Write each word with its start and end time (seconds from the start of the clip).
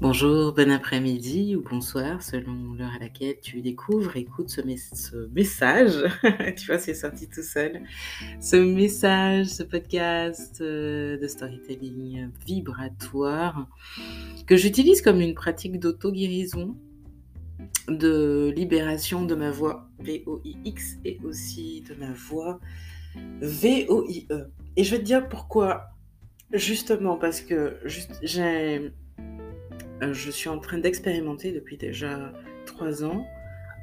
Bonjour, 0.00 0.52
bon 0.52 0.70
après-midi 0.70 1.56
ou 1.56 1.62
bonsoir 1.68 2.22
selon 2.22 2.72
l'heure 2.74 2.92
à 2.94 3.00
laquelle 3.00 3.34
tu 3.42 3.60
découvres, 3.60 4.16
écoute 4.16 4.48
ce, 4.48 4.60
message. 5.32 6.04
tu 6.56 6.66
vois, 6.66 6.78
c'est 6.78 6.94
sorti 6.94 7.28
tout 7.28 7.42
seul. 7.42 7.82
Ce 8.40 8.54
message, 8.54 9.46
ce 9.46 9.64
podcast 9.64 10.60
euh, 10.60 11.18
de 11.18 11.26
storytelling 11.26 12.30
vibratoire 12.46 13.66
que 14.46 14.56
j'utilise 14.56 15.02
comme 15.02 15.20
une 15.20 15.34
pratique 15.34 15.80
d'auto-guérison, 15.80 16.76
de 17.88 18.52
libération 18.54 19.24
de 19.24 19.34
ma 19.34 19.50
voix 19.50 19.88
V-O-I-X 19.98 20.98
et 21.04 21.18
aussi 21.24 21.82
de 21.88 21.94
ma 21.94 22.12
voix 22.12 22.60
V-O-I-E. 23.40 24.48
Et 24.76 24.84
je 24.84 24.90
vais 24.92 24.98
te 24.98 25.04
dire 25.04 25.28
pourquoi. 25.28 25.88
Justement 26.52 27.16
parce 27.16 27.42
que 27.42 27.78
j'ai 28.22 28.92
je 30.00 30.30
suis 30.30 30.48
en 30.48 30.58
train 30.58 30.78
d'expérimenter 30.78 31.52
depuis 31.52 31.76
déjà 31.76 32.32
3 32.66 33.04
ans, 33.04 33.26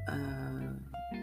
euh, 0.08 1.16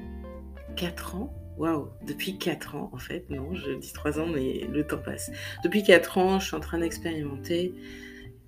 4 0.76 1.16
ans, 1.16 1.34
waouh, 1.58 1.90
depuis 2.06 2.38
4 2.38 2.76
ans 2.76 2.90
en 2.94 2.98
fait, 2.98 3.30
non, 3.30 3.54
je 3.54 3.72
dis 3.74 3.94
3 3.94 4.20
ans, 4.20 4.28
mais 4.28 4.68
le 4.72 4.86
temps 4.86 4.98
passe. 4.98 5.32
Depuis 5.64 5.84
4 5.84 6.18
ans, 6.18 6.40
je 6.40 6.48
suis 6.48 6.56
en 6.56 6.60
train 6.60 6.80
d'expérimenter 6.80 7.74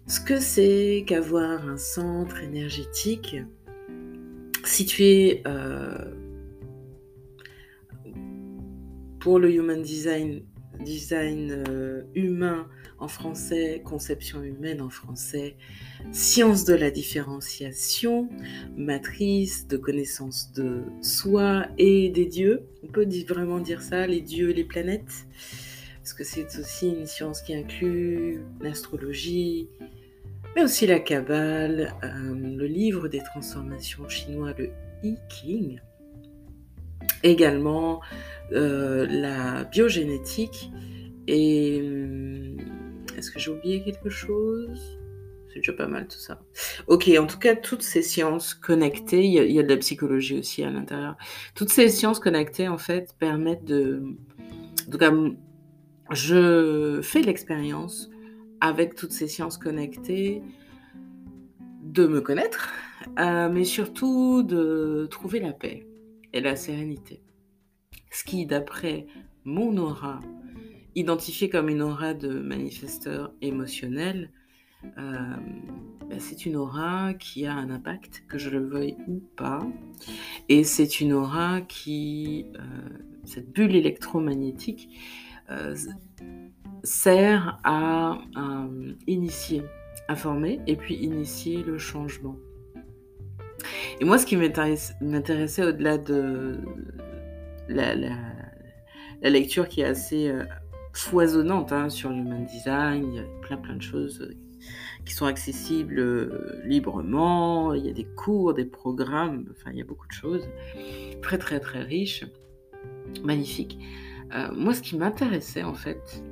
ce 0.07 0.19
que 0.19 0.39
c'est 0.39 1.03
qu'avoir 1.07 1.67
un 1.67 1.77
centre 1.77 2.37
énergétique 2.43 3.37
situé 4.63 5.41
euh, 5.47 6.13
pour 9.19 9.39
le 9.39 9.51
Human 9.51 9.81
Design, 9.81 10.43
design 10.83 11.63
euh, 11.67 12.03
humain 12.15 12.67
en 12.99 13.07
français, 13.07 13.81
conception 13.83 14.41
humaine 14.43 14.81
en 14.81 14.89
français, 14.89 15.55
science 16.11 16.65
de 16.65 16.73
la 16.73 16.91
différenciation, 16.91 18.29
matrice 18.77 19.67
de 19.67 19.77
connaissance 19.77 20.51
de 20.53 20.83
soi 21.01 21.67
et 21.77 22.09
des 22.09 22.25
dieux. 22.25 22.63
On 22.83 22.87
peut 22.87 23.07
vraiment 23.27 23.59
dire 23.59 23.81
ça, 23.81 24.07
les 24.07 24.21
dieux 24.21 24.51
et 24.51 24.53
les 24.53 24.63
planètes, 24.63 25.27
parce 25.97 26.13
que 26.13 26.23
c'est 26.23 26.47
aussi 26.59 26.89
une 26.89 27.07
science 27.07 27.41
qui 27.41 27.53
inclut 27.53 28.41
l'astrologie, 28.61 29.67
mais 30.55 30.63
aussi 30.63 30.87
la 30.87 30.99
Kabbale, 30.99 31.93
euh, 32.03 32.33
le 32.33 32.65
livre 32.65 33.07
des 33.07 33.19
transformations 33.19 34.07
chinois, 34.07 34.53
le 34.57 34.69
I 35.03 35.17
King, 35.29 35.79
également 37.23 38.01
euh, 38.51 39.07
la 39.09 39.63
biogénétique 39.63 40.71
et 41.27 41.81
hum, 41.81 42.57
est-ce 43.17 43.31
que 43.31 43.39
j'ai 43.39 43.51
oublié 43.51 43.83
quelque 43.83 44.09
chose? 44.09 44.99
C'est 45.47 45.59
déjà 45.59 45.73
pas 45.73 45.87
mal 45.87 46.07
tout 46.07 46.17
ça. 46.17 46.41
Ok, 46.87 47.09
en 47.17 47.25
tout 47.25 47.39
cas, 47.39 47.55
toutes 47.55 47.81
ces 47.81 48.01
sciences 48.01 48.53
connectées, 48.53 49.23
il 49.23 49.31
y, 49.31 49.59
a, 49.59 49.63
de 49.63 49.69
la 49.69 49.77
psychologie 49.77 50.39
aussi 50.39 50.63
à 50.63 50.69
l'intérieur. 50.69 51.15
Toutes 51.55 51.69
ces 51.69 51.87
sciences 51.87 52.19
connectées, 52.19 52.67
en 52.67 52.77
fait, 52.77 53.15
permettent 53.19 53.63
de... 53.63 54.03
En 54.87 54.91
tout 54.91 54.97
cas, 54.97 55.13
je 56.11 56.99
fais 57.01 57.21
l'expérience 57.21 58.09
avec 58.59 58.95
toutes 58.95 59.13
ces 59.13 59.27
sciences 59.27 59.57
connectées 59.57 60.43
de 61.83 62.05
me 62.05 62.19
connaître, 62.19 62.73
euh, 63.19 63.49
mais 63.49 63.63
surtout 63.63 64.43
de 64.43 65.07
trouver 65.09 65.39
la 65.39 65.53
paix 65.53 65.87
la 66.41 66.55
sérénité. 66.55 67.21
Ce 68.11 68.23
qui, 68.23 68.45
d'après 68.45 69.07
mon 69.43 69.77
aura, 69.77 70.19
identifié 70.95 71.49
comme 71.49 71.69
une 71.69 71.81
aura 71.81 72.13
de 72.13 72.39
manifesteur 72.39 73.33
émotionnel, 73.41 74.31
euh, 74.97 75.35
ben, 76.09 76.19
c'est 76.19 76.45
une 76.45 76.55
aura 76.55 77.13
qui 77.13 77.45
a 77.45 77.53
un 77.53 77.69
impact, 77.69 78.23
que 78.27 78.37
je 78.37 78.49
le 78.49 78.65
veuille 78.65 78.95
ou 79.07 79.21
pas. 79.35 79.65
Et 80.49 80.63
c'est 80.63 81.01
une 81.01 81.13
aura 81.13 81.61
qui, 81.61 82.45
euh, 82.55 82.59
cette 83.23 83.51
bulle 83.51 83.75
électromagnétique, 83.75 84.89
euh, 85.49 85.75
sert 86.83 87.59
à, 87.63 88.19
initier, 89.07 89.63
à 90.07 90.15
former 90.15 90.59
et 90.67 90.75
puis 90.75 90.95
initier 90.95 91.63
le 91.63 91.77
changement. 91.77 92.35
Et 93.99 94.05
moi, 94.05 94.17
ce 94.17 94.25
qui 94.25 94.37
m'intéressait 94.37 95.63
au-delà 95.63 95.97
de 95.97 96.59
la, 97.67 97.95
lecture 99.21 99.67
qui 99.67 99.81
est 99.81 99.85
assez 99.85 100.31
foisonnante 100.95 101.71
hein, 101.71 101.89
sur 101.89 102.09
l'human 102.09 102.45
design. 102.45 103.05
Il 103.07 103.15
y 103.15 103.19
a 103.19 103.23
plein 103.41 103.57
plein 103.57 103.75
de 103.75 103.81
choses 103.81 104.21
euh, 104.21 104.33
qui 105.05 105.13
sont 105.13 105.25
accessibles 105.25 105.99
euh, 105.99 106.61
librement. 106.63 107.73
Il 107.73 107.85
y 107.85 107.89
a 107.89 107.93
des 107.93 108.05
cours, 108.05 108.53
des 108.53 108.65
programmes, 108.65 109.45
enfin 109.51 109.71
il 109.71 109.77
y 109.77 109.81
a 109.81 109.85
beaucoup 109.85 110.07
de 110.07 110.13
choses. 110.13 110.47
Très 111.21 111.37
très 111.37 111.59
très 111.59 111.83
riches, 111.83 112.25
magnifiques. 113.23 113.77
Euh, 114.33 114.47
moi 114.53 114.73
ce 114.73 114.81
qui 114.81 114.97
m'intéressait 114.97 115.63
en 115.63 115.75
fait, 115.75 116.23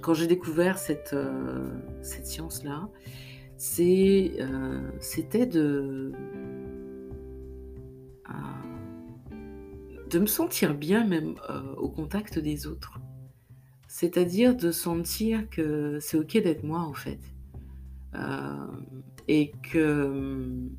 quand 0.00 0.14
j'ai 0.14 0.28
découvert 0.28 0.78
cette, 0.78 1.16
cette 2.02 2.26
science-là, 2.26 2.88
c'était 3.56 4.36
de, 5.46 6.12
de 10.10 10.18
me 10.18 10.26
sentir 10.26 10.74
bien 10.74 11.04
même 11.04 11.34
au 11.76 11.88
contact 11.88 12.38
des 12.38 12.66
autres. 12.66 13.00
C'est-à-dire 13.88 14.54
de 14.54 14.70
sentir 14.70 15.48
que 15.48 15.98
c'est 16.00 16.18
ok 16.18 16.34
d'être 16.34 16.64
moi 16.64 16.80
en 16.80 16.92
fait. 16.92 17.20
Euh, 18.14 18.66
et 19.28 19.52
que 19.72 20.04
hum, 20.04 20.70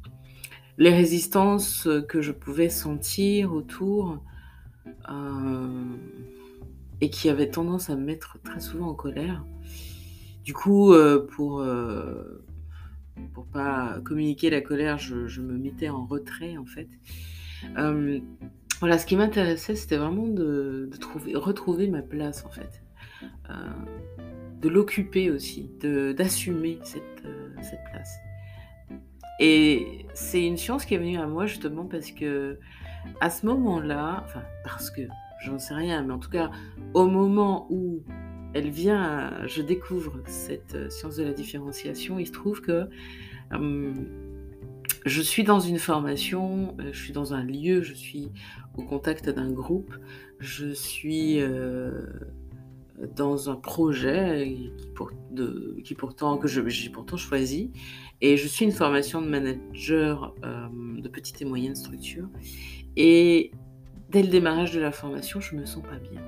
les 0.78 0.94
résistances 0.94 1.88
que 2.08 2.22
je 2.22 2.32
pouvais 2.32 2.70
sentir 2.70 3.54
autour 3.54 4.24
euh, 5.10 5.96
et 7.02 7.10
qui 7.10 7.30
avaient 7.30 7.50
tendance 7.50 7.90
à 7.90 7.96
me 7.96 8.04
mettre 8.04 8.40
très 8.44 8.60
souvent 8.60 8.90
en 8.90 8.94
colère. 8.94 9.44
Du 10.44 10.54
coup, 10.54 10.94
euh, 10.94 11.28
pour 11.32 11.66
pour 13.34 13.46
pas 13.48 14.00
communiquer 14.04 14.50
la 14.50 14.62
colère, 14.62 14.98
je, 15.00 15.42
me 15.42 15.58
mettais 15.58 15.90
en 15.90 16.06
retrait 16.06 16.58
en 16.58 16.66
fait. 16.66 16.88
Hum, 17.78 18.22
voilà, 18.80 18.98
ce 19.00 19.06
qui 19.06 19.16
m'intéressait, 19.16 19.76
c'était 19.76 19.98
vraiment 19.98 20.28
de, 20.28 20.90
trouver, 21.00 21.36
retrouver 21.36 21.88
ma 21.88 22.02
place 22.02 22.46
en 22.46 22.50
fait. 22.50 22.84
Euh, 23.50 23.54
de 24.62 24.70
l'occuper 24.70 25.30
aussi, 25.32 25.70
d'assumer 26.16 26.80
cette, 26.84 27.04
euh, 27.26 27.50
cette 27.62 27.84
place. 27.92 28.18
Et 29.40 30.06
c'est 30.14 30.46
une 30.46 30.58
chance 30.58 30.86
qui 30.86 30.96
est 30.96 30.98
venue 30.98 31.18
à 31.18 31.28
moi 31.28 31.46
justement 31.46 31.86
parce 31.86 32.12
que 32.12 32.58
à 33.22 33.30
ce 33.30 33.46
moment-là, 33.46 34.24
enfin 34.26 34.44
parce 34.64 34.90
que 34.90 35.02
j'en 35.44 35.60
sais 35.60 35.76
rien, 35.76 36.04
mais 36.04 36.14
en 36.14 36.20
tout 36.20 36.30
cas 36.30 36.50
au 36.94 37.06
moment 37.06 37.68
où 37.70 38.04
elle 38.54 38.70
vient, 38.70 39.46
je 39.46 39.62
découvre 39.62 40.22
cette 40.26 40.76
euh, 40.76 40.90
science 40.90 41.18
de 41.18 41.24
la 41.24 41.34
différenciation, 41.34 42.18
il 42.18 42.26
se 42.26 42.32
trouve 42.32 42.62
que 42.62 42.90
je 45.08 45.22
suis 45.22 45.44
dans 45.44 45.60
une 45.60 45.80
formation, 45.80 46.76
je 46.92 46.98
suis 46.98 47.14
dans 47.14 47.34
un 47.34 47.44
lieu, 47.44 47.82
je 47.82 47.94
suis 47.94 48.32
au 48.78 48.84
contact 48.84 49.30
d'un 49.30 49.52
groupe, 49.52 49.94
je 50.40 50.72
suis 50.74 51.42
dans 53.16 53.50
un 53.50 53.56
projet 53.56 54.58
qui, 55.84 55.96
pourtant, 55.96 56.38
que 56.38 56.48
j'ai 56.48 56.90
pourtant 56.90 57.18
choisi. 57.18 57.72
Et 58.22 58.38
je 58.38 58.48
suis 58.48 58.66
une 58.66 58.72
formation 58.72 59.22
de 59.22 59.28
manager 59.28 60.34
euh, 60.44 60.68
de 60.98 61.08
petite 61.08 61.42
et 61.42 61.46
moyenne 61.46 61.76
structure. 61.76 62.28
Et 62.96 63.52
dès 64.10 64.24
le 64.24 64.30
démarrage 64.30 64.74
de 64.74 64.80
la 64.80 64.92
formation, 64.92 65.40
je 65.40 65.56
me 65.56 65.66
sens 65.66 65.84
pas 65.84 66.00
bien. 66.00 66.22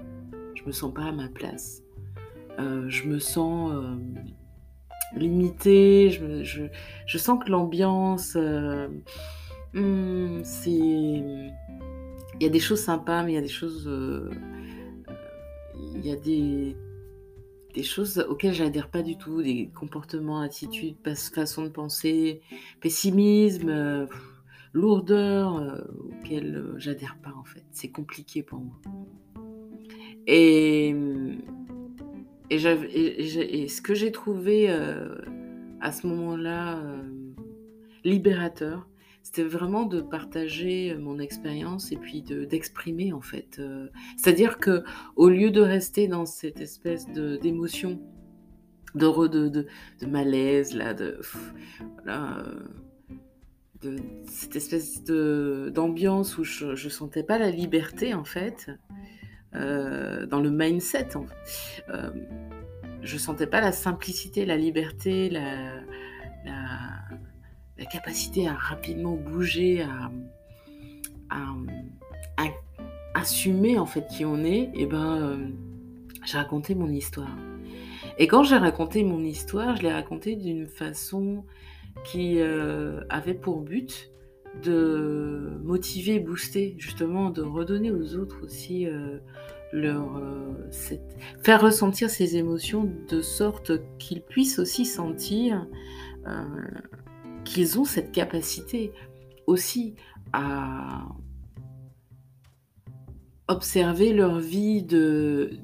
Je 0.53 0.63
me 0.66 0.72
sens 0.72 0.94
pas 0.94 1.06
à 1.06 1.11
ma 1.11 1.29
place. 1.29 1.81
Euh, 2.59 2.88
je 2.90 3.07
me 3.07 3.17
sens 3.17 3.72
euh, 3.73 3.96
limitée. 5.16 6.09
Je, 6.11 6.44
je, 6.44 6.64
je, 7.06 7.17
sens 7.17 7.44
que 7.44 7.50
l'ambiance, 7.50 8.35
hmm, 9.73 10.44
c'est... 10.44 10.70
Il 12.41 12.44
y 12.44 12.46
a 12.46 12.50
des 12.50 12.59
choses 12.59 12.82
sympas, 12.82 13.23
mais 13.23 13.34
il 13.34 13.35
y 13.35 13.38
a 13.38 13.41
des 13.41 13.47
choses 13.50 13.90
il 15.96 16.06
y 16.06 16.11
a 16.11 16.16
des, 16.16 16.76
des 17.73 17.84
choses 17.84 18.26
auxquelles 18.29 18.53
j'adhère 18.53 18.90
pas 18.90 19.02
du 19.02 19.17
tout, 19.17 19.41
des 19.41 19.70
comportements, 19.76 20.41
attitudes, 20.41 20.96
façon 21.34 21.64
de 21.64 21.70
penser, 21.70 22.41
pessimisme, 22.82 23.70
euh, 23.70 24.05
lourdeur, 24.73 25.58
euh, 25.58 25.82
auxquelles 26.09 26.55
euh, 26.55 26.73
j'adhère 26.78 27.17
pas 27.22 27.34
en 27.38 27.44
fait. 27.44 27.64
C'est 27.72 27.91
compliqué 27.91 28.44
pour 28.44 28.59
moi. 28.59 28.79
Et, 30.28 30.96
et, 32.49 33.67
ce 33.67 33.81
que 33.81 33.93
j'ai 33.93 34.11
trouvé 34.11 34.69
à 34.69 35.91
ce 35.91 36.07
moment-là 36.07 36.81
libérateur, 38.03 38.87
c'était 39.29 39.43
vraiment 39.43 39.85
de 39.85 40.01
partager 40.01 40.91
euh, 40.91 40.97
mon 40.97 41.19
expérience 41.19 41.91
et 41.91 41.97
puis 41.97 42.22
d'exprimer 42.22 43.13
en 43.13 43.22
fait. 43.22 43.57
Euh. 43.59 43.87
C'est-à-dire 44.17 44.57
que 44.57 44.84
au 45.16 45.29
lieu 45.29 45.51
de 45.51 45.61
rester 45.61 46.07
dans 46.07 46.25
cette 46.25 46.61
espèce 46.61 47.07
d'émotion 47.07 47.99
de, 48.95 49.28
de, 49.28 49.49
de, 49.49 50.05
malaise, 50.07 50.73
là, 50.73 50.95
de, 50.95 51.19
de 53.81 53.97
cette 54.28 54.55
espèce 54.55 55.03
d'ambiance 55.03 56.37
où 56.40 56.43
je, 56.43 56.66
ne 56.72 56.90
sentais 56.90 57.23
pas 57.23 57.37
la 57.37 57.52
liberté, 57.52 58.16
en 58.16 58.23
fait, 58.23 58.72
dans 59.53 60.40
le 60.40 60.49
mindset. 60.49 61.16
En 61.16 61.23
fait. 61.23 61.84
Euh, 61.90 62.09
je 63.01 63.17
sentais 63.17 63.47
pas 63.47 63.61
la 63.61 63.72
simplicité, 63.72 64.46
la 64.46 64.57
liberté, 64.57 65.29
la, 65.29 65.81
capacité 67.91 68.47
à 68.47 68.53
rapidement 68.53 69.16
bouger, 69.16 69.81
à, 69.81 70.11
assumer 73.16 73.79
en 73.79 73.85
fait 73.85 74.05
qui 74.07 74.25
on 74.25 74.43
est. 74.43 74.69
Et 74.75 74.85
ben, 74.85 75.17
euh, 75.17 75.47
j'ai 76.25 76.37
raconté 76.37 76.75
mon 76.75 76.90
histoire. 76.90 77.35
Et 78.17 78.28
quand 78.28 78.43
j'ai 78.43 78.57
raconté 78.57 79.03
mon 79.03 79.23
histoire, 79.23 79.75
je 79.75 79.84
l'ai 79.84 79.91
raconté 79.91 80.35
d'une 80.35 80.67
façon 80.67 81.45
qui 82.05 82.40
euh, 82.40 83.02
avait 83.09 83.34
pour 83.34 83.61
but 83.61 84.11
de 84.63 85.59
motiver, 85.63 86.19
booster, 86.19 86.75
justement, 86.78 87.29
de 87.29 87.41
redonner 87.41 87.91
aux 87.91 88.16
autres 88.16 88.43
aussi 88.43 88.87
euh, 88.87 89.19
leur 89.72 90.17
euh, 90.17 90.69
faire 91.41 91.61
ressentir 91.61 92.09
ces 92.09 92.35
émotions 92.37 92.91
de 93.09 93.22
sorte 93.22 93.72
qu'ils 93.97 94.22
puissent 94.22 94.59
aussi 94.59 94.85
sentir 94.85 95.67
qu'ils 97.43 97.79
ont 97.79 97.85
cette 97.85 98.11
capacité 98.11 98.91
aussi 99.47 99.96
à 100.34 101.07
observer 103.47 104.13
leur 104.13 104.40
vie 104.40 104.84
de, 104.84 105.57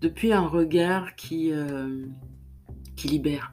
depuis 0.00 0.32
un 0.32 0.46
regard 0.46 1.14
qui, 1.14 1.52
libère. 3.04 3.52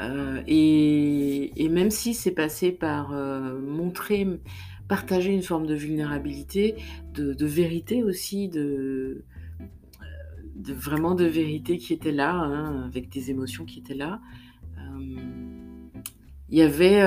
Euh, 0.00 0.42
et, 0.46 1.68
même 1.68 1.90
si 1.90 2.14
c'est 2.14 2.32
passé 2.32 2.72
par 2.72 3.12
euh, 3.12 3.58
montrer, 3.60 4.26
partager 4.88 5.32
une 5.32 5.42
forme 5.42 5.66
de 5.66 5.74
vulnérabilité, 5.74 6.76
de, 7.14 7.46
vérité 7.46 8.02
aussi, 8.02 8.48
de, 8.48 9.24
de, 10.56 10.72
vraiment 10.72 11.14
de 11.14 11.24
vérité 11.24 11.78
qui 11.78 11.92
était 11.92 12.12
là, 12.12 12.32
hein, 12.34 12.84
avec 12.86 13.08
des 13.08 13.30
émotions 13.30 13.64
qui 13.64 13.80
étaient 13.80 13.94
là, 13.94 14.20
euh, 14.78 15.16
il 16.48 16.58
y 16.58 16.62
avait 16.62 17.02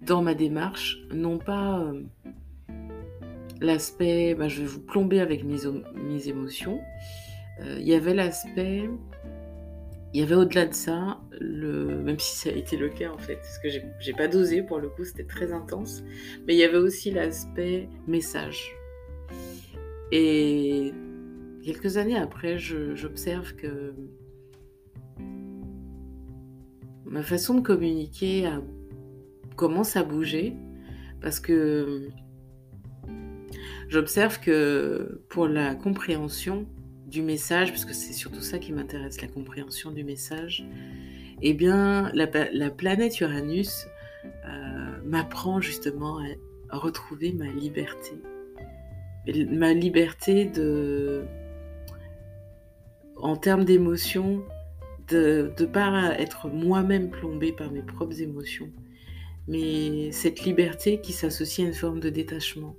dans 0.00 0.22
ma 0.22 0.34
démarche 0.34 0.98
non 1.14 1.38
pas 1.38 1.92
l'aspect, 3.60 4.34
bah, 4.34 4.48
je 4.48 4.62
vais 4.62 4.66
vous 4.66 4.80
plomber 4.80 5.20
avec 5.20 5.44
mes 5.44 6.28
émotions, 6.28 6.80
il 7.60 7.86
y 7.86 7.94
avait 7.94 8.14
l'aspect 8.14 8.90
il 10.14 10.20
y 10.20 10.22
avait 10.22 10.34
au-delà 10.34 10.66
de 10.66 10.74
ça, 10.74 11.20
même 11.40 12.18
si 12.18 12.36
ça 12.36 12.50
a 12.50 12.52
été 12.52 12.76
le 12.76 12.90
cas 12.90 13.10
en 13.10 13.18
fait, 13.18 13.36
parce 13.36 13.58
que 13.58 13.68
j'ai 13.70 14.12
pas 14.12 14.28
dosé 14.28 14.62
pour 14.62 14.78
le 14.78 14.88
coup, 14.88 15.04
c'était 15.04 15.24
très 15.24 15.52
intense, 15.52 16.04
mais 16.46 16.54
il 16.54 16.58
y 16.58 16.64
avait 16.64 16.78
aussi 16.78 17.10
l'aspect 17.10 17.88
message. 18.06 18.74
Et 20.10 20.92
quelques 21.62 21.96
années 21.96 22.18
après, 22.18 22.58
j'observe 22.58 23.54
que 23.54 23.94
ma 27.06 27.22
façon 27.22 27.54
de 27.54 27.60
communiquer 27.62 28.50
commence 29.56 29.96
à 29.96 30.02
bouger, 30.02 30.54
parce 31.22 31.40
que 31.40 32.08
j'observe 33.88 34.40
que 34.40 35.22
pour 35.30 35.48
la 35.48 35.74
compréhension, 35.74 36.66
du 37.12 37.22
message, 37.22 37.70
parce 37.70 37.84
que 37.84 37.92
c'est 37.92 38.14
surtout 38.14 38.40
ça 38.40 38.58
qui 38.58 38.72
m'intéresse, 38.72 39.20
la 39.20 39.28
compréhension 39.28 39.90
du 39.92 40.02
message, 40.02 40.64
eh 41.42 41.52
bien, 41.52 42.10
la, 42.14 42.70
planète 42.70 43.20
Uranus 43.20 43.86
euh, 44.24 44.98
m'apprend 45.04 45.60
justement 45.60 46.18
à, 46.70 46.76
retrouver 46.76 47.32
ma 47.32 47.48
liberté. 47.48 48.12
Ma 49.50 49.74
liberté 49.74 50.46
de, 50.46 51.22
en 53.16 53.36
termes 53.36 53.66
d'émotions, 53.66 54.42
de 55.08 55.52
ne 55.60 55.66
pas 55.66 56.18
être 56.18 56.48
moi-même 56.48 57.10
plombée 57.10 57.52
par 57.52 57.70
mes 57.70 57.82
propres 57.82 58.22
émotions, 58.22 58.70
mais 59.46 60.10
cette 60.12 60.44
liberté 60.44 61.02
qui 61.02 61.12
s'associe 61.12 61.66
à 61.66 61.68
une 61.68 61.76
forme 61.76 62.00
de 62.00 62.08
détachement. 62.08 62.74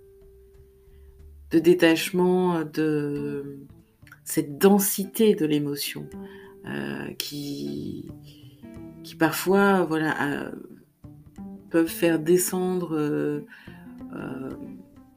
De 1.51 1.59
détachement 1.59 2.63
de 2.63 3.59
cette 4.23 4.57
densité 4.57 5.35
de 5.35 5.45
l'émotion 5.45 6.07
euh, 6.65 7.11
qui, 7.17 8.09
qui 9.03 9.15
parfois 9.15 9.83
voilà, 9.83 10.51
peuvent 11.73 11.87
faire 11.87 12.19
descendre 12.19 12.95
euh, 12.95 13.45
euh, 14.15 14.49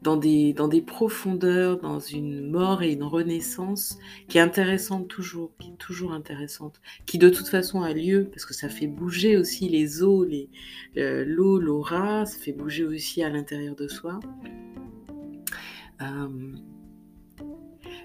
dans, 0.01 0.17
des, 0.17 0.55
dans 0.55 0.69
des 0.69 0.81
profondeurs, 0.81 1.79
dans 1.79 2.01
une 2.01 2.51
mort 2.51 2.83
et 2.83 2.93
une 2.93 3.03
renaissance 3.03 3.99
qui 4.27 4.39
est 4.39 4.41
intéressante 4.41 5.07
toujours, 5.07 5.53
qui 5.61 5.73
est 5.73 5.77
toujours 5.77 6.13
intéressante, 6.13 6.81
qui 7.05 7.19
de 7.19 7.29
toute 7.29 7.49
façon 7.49 7.83
a 7.83 7.93
lieu 7.93 8.29
parce 8.33 8.47
que 8.47 8.55
ça 8.55 8.71
fait 8.71 8.87
bouger 8.87 9.37
aussi 9.37 9.69
les 9.69 10.03
eaux, 10.03 10.27
l'eau, 10.95 11.59
l'aura, 11.61 12.25
ça 12.25 12.39
fait 12.39 12.53
bouger 12.53 12.85
aussi 12.85 13.23
à 13.23 13.29
l'intérieur 13.29 13.77
de 13.77 13.87
soi. 13.87 14.19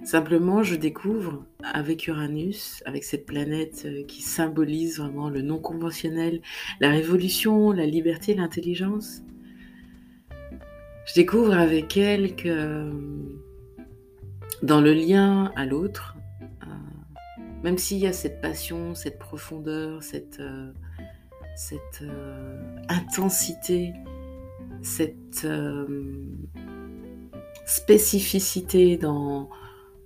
Simplement, 0.04 0.64
je 0.64 0.76
découvre 0.76 1.46
avec 1.64 2.08
Uranus, 2.08 2.82
avec 2.86 3.04
cette 3.04 3.26
planète 3.26 3.84
euh, 3.86 4.04
qui 4.04 4.22
symbolise 4.22 4.98
vraiment 4.98 5.30
le 5.30 5.42
non 5.42 5.60
conventionnel, 5.60 6.42
la 6.80 6.90
révolution, 6.90 7.72
la 7.72 7.86
liberté, 7.86 8.34
l'intelligence, 8.34 9.22
je 11.06 11.14
découvre 11.14 11.54
avec 11.54 11.98
elle 11.98 12.36
que 12.36 12.50
euh, 12.50 12.92
dans 14.64 14.82
le 14.82 14.94
lien 14.94 15.52
à 15.56 15.66
l'autre, 15.66 16.18
euh, 16.42 16.66
même 17.64 17.78
s'il 17.78 18.00
y 18.00 18.08
a 18.08 18.14
cette 18.14 18.42
passion, 18.42 18.96
cette 18.96 19.20
profondeur, 19.20 20.02
cette, 20.02 20.42
cette 21.56 22.04
intensité, 22.90 23.94
cette 24.82 25.48
spécificité 27.66 28.98
dans 28.98 29.50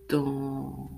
dans 0.10 0.90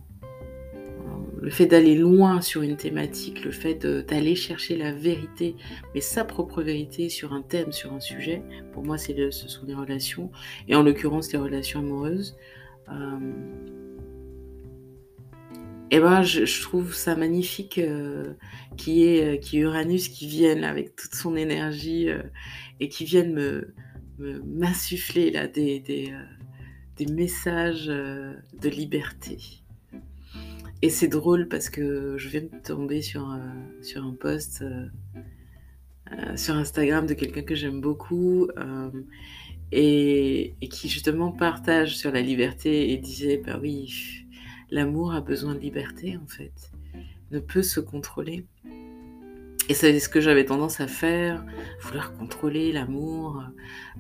le 1.42 1.50
fait 1.50 1.66
d'aller 1.66 1.96
loin 1.96 2.42
sur 2.42 2.62
une 2.62 2.76
thématique, 2.76 3.44
le 3.44 3.52
fait 3.52 3.86
d'aller 3.86 4.36
chercher 4.36 4.76
la 4.76 4.92
vérité, 4.92 5.56
mais 5.94 6.02
sa 6.02 6.26
propre 6.26 6.62
vérité 6.62 7.10
sur 7.10 7.34
un 7.34 7.42
thème, 7.42 7.72
sur 7.72 7.94
un 7.94 8.00
sujet, 8.00 8.42
pour 8.74 8.84
moi, 8.84 8.98
ce 8.98 9.14
sont 9.32 9.66
les 9.66 9.74
relations, 9.74 10.32
et 10.68 10.76
en 10.76 10.84
l'occurrence 10.84 11.32
les 11.32 11.40
relations 11.40 11.80
amoureuses. 11.80 12.36
Euh, 12.90 13.20
et 15.90 16.00
ben, 16.00 16.22
je, 16.22 16.62
trouve 16.62 16.94
ça 16.94 17.16
magnifique 17.16 17.78
euh, 17.78 18.34
qui 18.76 19.06
est 19.06 19.54
Uranus 19.54 20.10
qui 20.10 20.28
vienne 20.28 20.66
avec 20.66 20.96
toute 20.98 21.16
son 21.16 21.38
énergie 21.38 22.10
euh, 22.10 22.24
et 22.82 22.90
qui 22.90 23.06
vienne 23.06 23.34
me 23.34 23.74
m'insuffler 24.20 25.30
là 25.30 25.48
des 25.48 26.12
des 26.98 27.06
messages 27.06 27.88
euh, 27.90 28.34
de 28.60 28.70
liberté. 28.70 29.38
Et 30.82 30.90
c'est 30.90 31.08
drôle 31.08 31.48
parce 31.48 31.70
que 31.70 32.18
je 32.18 32.30
viens 32.30 32.42
de 32.42 32.62
tomber 32.64 33.02
sur, 33.02 33.32
euh, 33.32 34.00
un 34.00 34.14
post 34.14 34.62
euh, 34.62 34.88
sur 36.36 36.56
Instagram 36.56 37.06
de 37.08 37.14
quelqu'un 37.14 37.42
que 37.42 37.56
j'aime 37.56 37.82
beaucoup 37.82 38.48
et, 39.72 40.56
qui 40.70 40.88
justement 40.88 41.32
partage 41.32 41.98
sur 41.98 42.12
la 42.12 42.22
liberté 42.22 42.92
et 42.92 42.98
disait, 42.98 43.42
bah 43.46 43.60
oui, 43.62 44.26
l'amour 44.70 45.14
a 45.14 45.22
besoin 45.22 45.56
de 45.56 45.60
liberté 45.60 46.18
en 46.18 46.28
fait, 46.28 46.72
ne 47.32 47.40
peut 47.40 47.64
se 47.64 47.80
contrôler. 47.80 48.46
Et 49.70 49.74
c'est 49.74 50.00
ce 50.00 50.08
que 50.08 50.22
j'avais 50.22 50.46
tendance 50.46 50.80
à 50.80 50.88
faire, 50.88 51.44
vouloir 51.82 52.14
contrôler 52.14 52.72
l'amour, 52.72 53.44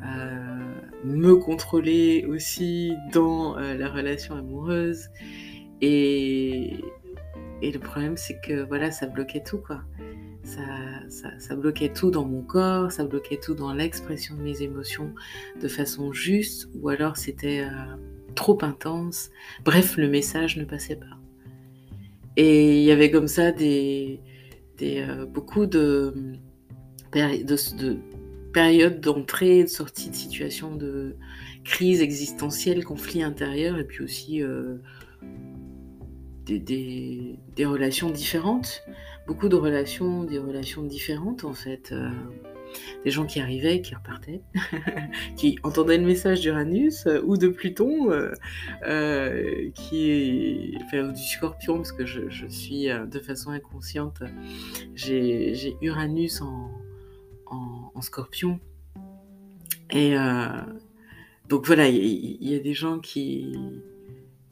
euh, 0.01 0.73
me 1.03 1.35
contrôler 1.35 2.25
aussi 2.27 2.93
dans 3.11 3.57
euh, 3.57 3.75
la 3.75 3.89
relation 3.89 4.35
amoureuse. 4.35 5.09
Et, 5.81 6.77
et 7.61 7.71
le 7.71 7.79
problème, 7.79 8.15
c'est 8.15 8.39
que 8.39 8.65
voilà, 8.65 8.91
ça 8.91 9.07
bloquait 9.07 9.43
tout, 9.43 9.57
quoi. 9.57 9.81
Ça, 10.43 10.61
ça, 11.39 11.55
bloquait 11.57 11.91
tout 11.91 12.09
dans 12.09 12.23
mon 12.23 12.41
corps, 12.41 12.89
ça 12.89 13.03
bloquait 13.03 13.37
tout 13.37 13.53
dans 13.53 13.73
l'expression 13.73 14.33
de 14.37 14.41
mes 14.41 14.61
émotions 14.61 15.13
de 15.61 15.67
façon 15.67 16.13
juste, 16.13 16.69
ou 16.75 16.87
alors 16.87 17.17
c'était 17.17 17.59
euh, 17.59 17.95
trop 18.33 18.57
intense. 18.61 19.29
Bref, 19.65 19.97
le 19.97 20.07
message 20.07 20.55
ne 20.55 20.63
passait 20.63 20.95
pas. 20.95 21.17
Et 22.37 22.79
il 22.79 22.83
y 22.85 22.91
avait 22.91 23.11
comme 23.11 23.27
ça 23.27 23.51
des, 23.51 24.21
euh, 24.83 25.25
beaucoup 25.25 25.65
de, 25.65 26.13
de, 27.13 27.97
périodes 28.53 28.99
d'entrée, 28.99 29.63
de 29.63 29.69
sortie 29.69 30.09
de 30.09 30.15
situation 30.15 30.75
de 30.75 31.15
crise 31.63 32.01
existentielle, 32.01 32.83
conflit 32.83 33.23
intérieur, 33.23 33.77
et 33.77 33.83
puis 33.83 34.03
aussi 34.03 34.41
euh, 34.41 34.77
des, 36.45 37.37
relations 37.65 38.09
différentes, 38.09 38.83
beaucoup 39.25 39.49
de 39.49 39.55
relations, 39.55 40.23
des 40.23 40.39
relations 40.39 40.83
différentes 40.83 41.43
en 41.43 41.53
fait. 41.53 41.91
Euh, 41.91 42.09
des 43.03 43.11
gens 43.11 43.25
qui 43.25 43.39
arrivaient, 43.39 43.81
qui 43.81 43.95
repartaient, 43.95 44.41
qui 45.35 45.57
entendaient 45.63 45.97
le 45.97 46.05
message 46.05 46.41
d'Uranus 46.41 47.05
euh, 47.07 47.21
ou 47.25 47.37
de 47.37 47.47
Pluton, 47.47 48.09
euh, 48.11 49.69
qui 49.73 50.09
est, 50.09 50.77
enfin, 50.83 51.11
du 51.11 51.23
Scorpion, 51.23 51.77
parce 51.77 51.91
que 51.91 52.05
je, 52.05 52.47
suis 52.47 52.87
de 52.87 53.19
façon 53.19 53.51
inconsciente, 53.51 54.21
j'ai 54.95 55.77
Uranus 55.81 56.41
en, 56.41 58.01
Scorpion. 58.01 58.59
Et 59.91 60.15
donc 61.49 61.65
voilà, 61.65 61.87
il 61.87 62.43
y, 62.43 62.55
a 62.55 62.59
des 62.59 62.73
gens 62.73 62.99
qui, 62.99 63.55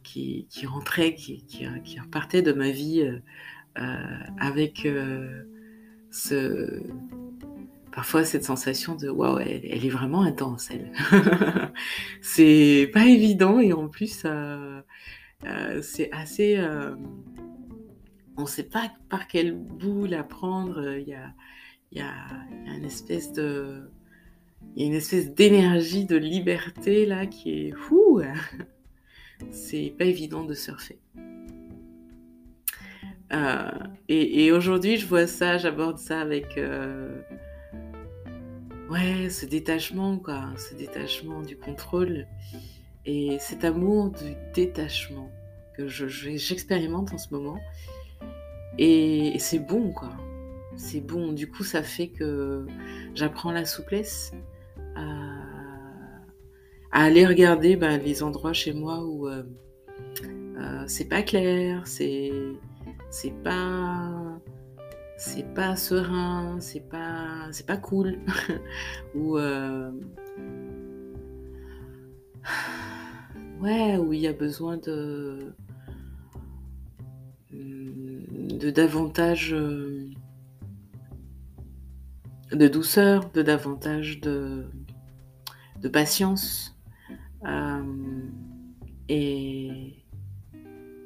qui, 0.06 0.66
rentraient, 0.66 1.14
qui, 1.16 1.44
qui, 1.46 2.00
repartaient 2.00 2.42
de 2.42 2.54
ma 2.54 2.72
vie 2.72 3.02
euh, 3.02 3.20
euh, 3.80 4.18
avec 4.40 4.86
euh, 4.86 5.44
ce, 6.12 6.82
parfois 7.96 8.24
cette 8.26 8.44
sensation 8.44 8.96
de 8.96 9.10
waouh, 9.10 9.40
elle, 9.40 9.86
est 9.86 9.90
vraiment 9.90 10.22
intense, 10.22 10.70
elle. 10.70 10.92
c'est 12.22 12.90
pas 12.94 13.06
évident 13.06 13.60
et 13.60 13.74
en 13.74 13.88
plus, 13.88 14.26
c'est 15.82 16.12
assez. 16.12 16.64
on 18.38 18.42
ne 18.42 18.48
sait 18.48 18.70
pas 18.70 18.92
par 19.10 19.28
quel 19.28 19.56
bout 19.56 20.06
la 20.06 20.24
prendre. 20.24 20.98
Il 20.98 21.08
y 21.08 22.02
a, 22.02 22.16
une 22.68 22.84
espèce 22.84 23.32
d'énergie, 25.34 26.06
de 26.06 26.18
liberté 26.18 27.06
là 27.06 27.26
qui 27.26 27.68
est 27.68 27.76
fou 27.76 28.22
c'est 29.52 29.94
pas 29.98 30.06
évident 30.06 30.44
de 30.44 30.54
surfer. 30.54 31.00
Euh, 33.34 33.72
et, 34.08 34.52
aujourd'hui, 34.52 34.98
je 34.98 35.08
vois 35.08 35.28
ça, 35.28 35.58
j'aborde 35.58 35.98
ça 35.98 36.22
avec 36.22 36.58
euh, 36.58 37.22
ouais, 38.90 39.30
ce 39.30 39.46
détachement, 39.46 40.18
quoi, 40.18 40.54
ce 40.58 40.76
détachement 40.76 41.42
du 41.42 41.58
contrôle 41.58 42.28
et 43.06 43.38
cet 43.40 43.64
amour 43.64 44.12
du 44.12 44.36
détachement 44.54 45.30
que 45.76 45.88
j'expérimente 45.88 47.14
en 47.14 47.18
ce 47.18 47.34
moment. 47.34 47.60
Et, 48.78 49.38
c'est 49.40 49.60
bon, 49.60 49.92
quoi. 49.92 50.12
C'est 50.78 51.02
bon. 51.02 51.32
Du 51.32 51.50
coup, 51.50 51.64
ça 51.64 51.84
fait 51.84 52.10
que 52.10 52.66
j'apprends 53.14 53.52
la 53.52 53.66
souplesse. 53.66 54.34
à 54.96 55.46
à 56.96 57.04
aller 57.04 57.28
regarder 57.28 57.76
ben, 57.76 58.02
les 58.02 58.24
endroits 58.24 58.54
chez 58.54 58.72
moi 58.72 59.04
où 59.04 59.28
euh, 59.28 59.44
euh, 60.58 60.84
c'est 60.88 61.10
pas 61.10 61.24
clair, 61.24 61.86
c'est 61.86 62.32
c'est 63.10 63.34
pas 63.44 64.40
c'est 65.18 65.54
pas 65.54 65.76
serein, 65.76 66.58
c'est 66.60 66.88
pas 66.90 67.48
c'est 67.52 67.66
pas 67.66 67.78
cool 67.78 68.20
ou 69.16 69.38
euh, 69.38 69.92
ouais 73.62 73.98
où 73.98 74.14
il 74.14 74.20
y 74.20 74.28
a 74.28 74.34
besoin 74.34 74.78
de 74.78 75.54
de 77.52 78.70
davantage 78.70 79.56
de 82.52 82.68
douceur, 82.68 83.30
de 83.32 83.42
davantage 83.42 84.20
de, 84.22 84.66
de 85.82 85.90
patience. 85.90 86.76
Euh, 87.46 87.84
et, 89.10 89.94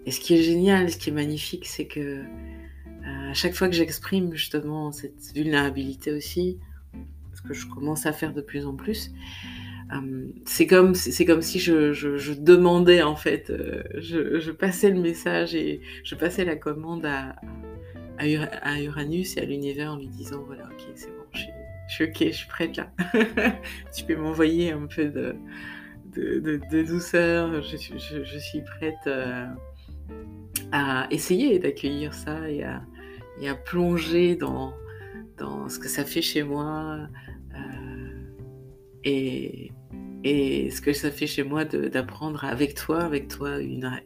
ce 0.08 0.20
qui 0.20 0.36
est 0.36 0.42
génial, 0.42 0.90
ce 0.90 0.98
qui 0.98 1.10
est 1.10 1.14
magnifique, 1.14 1.68
c'est 1.68 1.86
que 1.86 2.00
euh, 2.00 2.24
à 3.30 3.34
chaque 3.34 3.54
fois 3.54 3.68
que 3.68 3.76
j'exprime 3.76 4.34
justement 4.34 4.92
cette 4.92 5.34
vulnérabilité 5.36 6.12
aussi, 6.12 6.58
ce 7.34 7.42
que 7.42 7.54
je 7.54 7.68
commence 7.68 8.06
à 8.06 8.12
faire 8.12 8.34
de 8.34 8.42
plus 8.42 8.66
en 8.66 8.76
plus, 8.76 9.12
euh, 9.94 10.28
c'est 10.46 10.68
comme, 10.68 10.96
c'est 10.96 11.26
comme 11.26 11.42
si 11.42 11.60
je, 11.60 12.34
demandais 12.34 13.02
en 13.04 13.16
fait, 13.16 13.54
je, 13.98 14.52
passais 14.52 14.90
le 14.90 15.00
message 15.00 15.54
et 15.56 15.82
je 16.04 16.16
passais 16.16 16.44
la 16.44 16.56
commande 16.56 17.06
à, 17.06 17.36
Uranus 18.80 19.38
et 19.38 19.42
à 19.42 19.46
l'univers 19.46 19.94
en 19.94 19.98
lui 19.98 20.08
disant 20.08 20.44
voilà, 20.46 20.64
ok, 20.66 20.88
c'est 20.96 21.08
bon, 21.08 21.24
je 21.32 21.40
suis, 21.94 22.04
ok, 22.06 22.18
je 22.20 22.32
suis 22.32 22.48
prête 22.48 22.78
là. 22.78 22.92
tu 23.96 24.06
peux 24.06 24.16
m'envoyer 24.16 24.72
un 24.72 24.88
peu 24.88 25.06
de, 25.06 25.36
de, 26.16 26.84
douceur. 26.84 27.62
Je, 27.62 28.38
suis 28.40 28.62
prête 28.62 29.08
euh, 29.08 29.46
à 30.72 31.08
essayer 31.12 31.60
d'accueillir 31.60 32.14
ça 32.14 32.50
et 32.50 32.64
à, 32.64 32.82
plonger 33.66 34.36
dans, 34.36 34.74
dans, 35.38 35.70
ce 35.70 35.80
que 35.80 35.88
ça 35.88 36.06
fait 36.06 36.22
chez 36.22 36.44
moi 36.44 37.08
euh, 37.56 38.20
et, 39.04 39.72
ce 40.24 40.82
que 40.82 40.94
ça 40.94 41.12
fait 41.12 41.28
chez 41.28 41.44
moi 41.44 41.64
d'apprendre 41.66 42.44
avec 42.44 42.76
toi, 42.76 43.02
avec 43.02 43.30
toi 43.30 43.58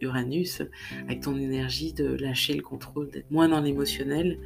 Uranus, 0.02 0.62
avec 1.08 1.22
ton 1.22 1.36
énergie, 1.36 1.94
de 1.94 2.16
lâcher 2.16 2.54
le 2.54 2.62
contrôle, 2.62 3.10
d'être 3.10 3.32
moins 3.32 3.50
dans 3.50 3.62
l'émotionnel 3.62 4.38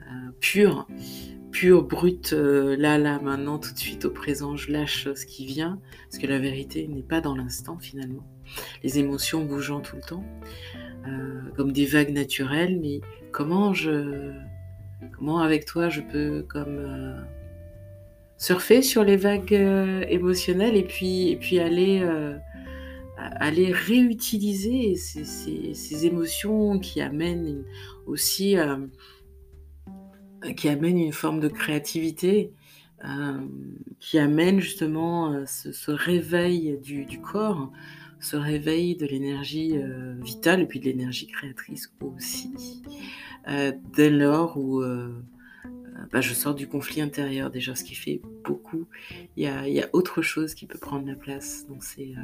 euh, 0.00 0.30
pur 0.40 0.86
pur, 1.50 1.82
brut, 1.82 2.32
euh, 2.32 2.76
là, 2.76 2.98
là, 2.98 3.18
maintenant, 3.20 3.58
tout 3.58 3.72
de 3.72 3.78
suite 3.78 4.04
au 4.04 4.10
présent, 4.10 4.56
je 4.56 4.72
lâche 4.72 5.08
ce 5.12 5.26
qui 5.26 5.46
vient, 5.46 5.80
parce 6.04 6.18
que 6.18 6.26
la 6.26 6.38
vérité 6.38 6.86
n'est 6.88 7.02
pas 7.02 7.20
dans 7.20 7.34
l'instant 7.34 7.78
finalement. 7.78 8.26
Les 8.82 8.98
émotions 8.98 9.44
bougeant 9.44 9.80
tout 9.80 9.96
le 9.96 10.02
temps, 10.02 10.24
euh, 11.06 11.40
comme 11.56 11.72
des 11.72 11.86
vagues 11.86 12.12
naturelles, 12.12 12.78
mais 12.80 13.00
comment 13.32 13.72
je, 13.72 14.32
comment 15.16 15.40
avec 15.40 15.64
toi 15.64 15.88
je 15.88 16.00
peux 16.00 16.44
comme 16.48 16.78
euh, 16.78 17.20
surfer 18.38 18.82
sur 18.82 19.04
les 19.04 19.16
vagues 19.16 19.52
émotionnelles 20.08 20.76
et 20.76 20.84
puis, 20.84 21.30
et 21.30 21.36
puis 21.36 21.58
aller 21.60 22.06
aller 23.18 23.70
réutiliser 23.70 24.94
ces, 24.96 26.06
émotions 26.06 26.78
qui 26.78 27.02
amènent 27.02 27.64
aussi 28.06 28.56
qui 30.56 30.68
amène 30.68 30.98
une 30.98 31.12
forme 31.12 31.40
de 31.40 31.48
créativité, 31.48 32.52
euh, 33.04 33.40
qui 33.98 34.18
amène 34.18 34.60
justement 34.60 35.32
euh, 35.32 35.44
ce, 35.46 35.90
réveil 35.90 36.78
du, 36.82 37.20
corps, 37.20 37.72
ce 38.20 38.36
réveil 38.36 38.96
de 38.96 39.06
l'énergie 39.06 39.76
euh, 39.76 40.14
vitale 40.22 40.60
et 40.60 40.66
puis 40.66 40.78
de 40.80 40.84
l'énergie 40.84 41.26
créatrice 41.26 41.92
aussi. 42.00 42.82
dès 43.94 44.10
lors 44.10 44.56
où 44.58 44.82
bah, 46.12 46.20
je 46.20 46.34
sors 46.34 46.54
du 46.54 46.68
conflit 46.68 47.00
intérieur, 47.00 47.50
déjà 47.50 47.74
ce 47.74 47.84
qui 47.84 47.94
fait 47.94 48.20
beaucoup, 48.44 48.86
il 49.36 49.44
y 49.44 49.46
a, 49.46 49.68
y 49.68 49.82
a, 49.82 49.88
autre 49.92 50.22
chose 50.22 50.54
qui 50.54 50.66
peut 50.66 50.78
prendre 50.78 51.06
la 51.06 51.14
place. 51.14 51.66
Donc 51.68 51.82
c'est 51.82 52.14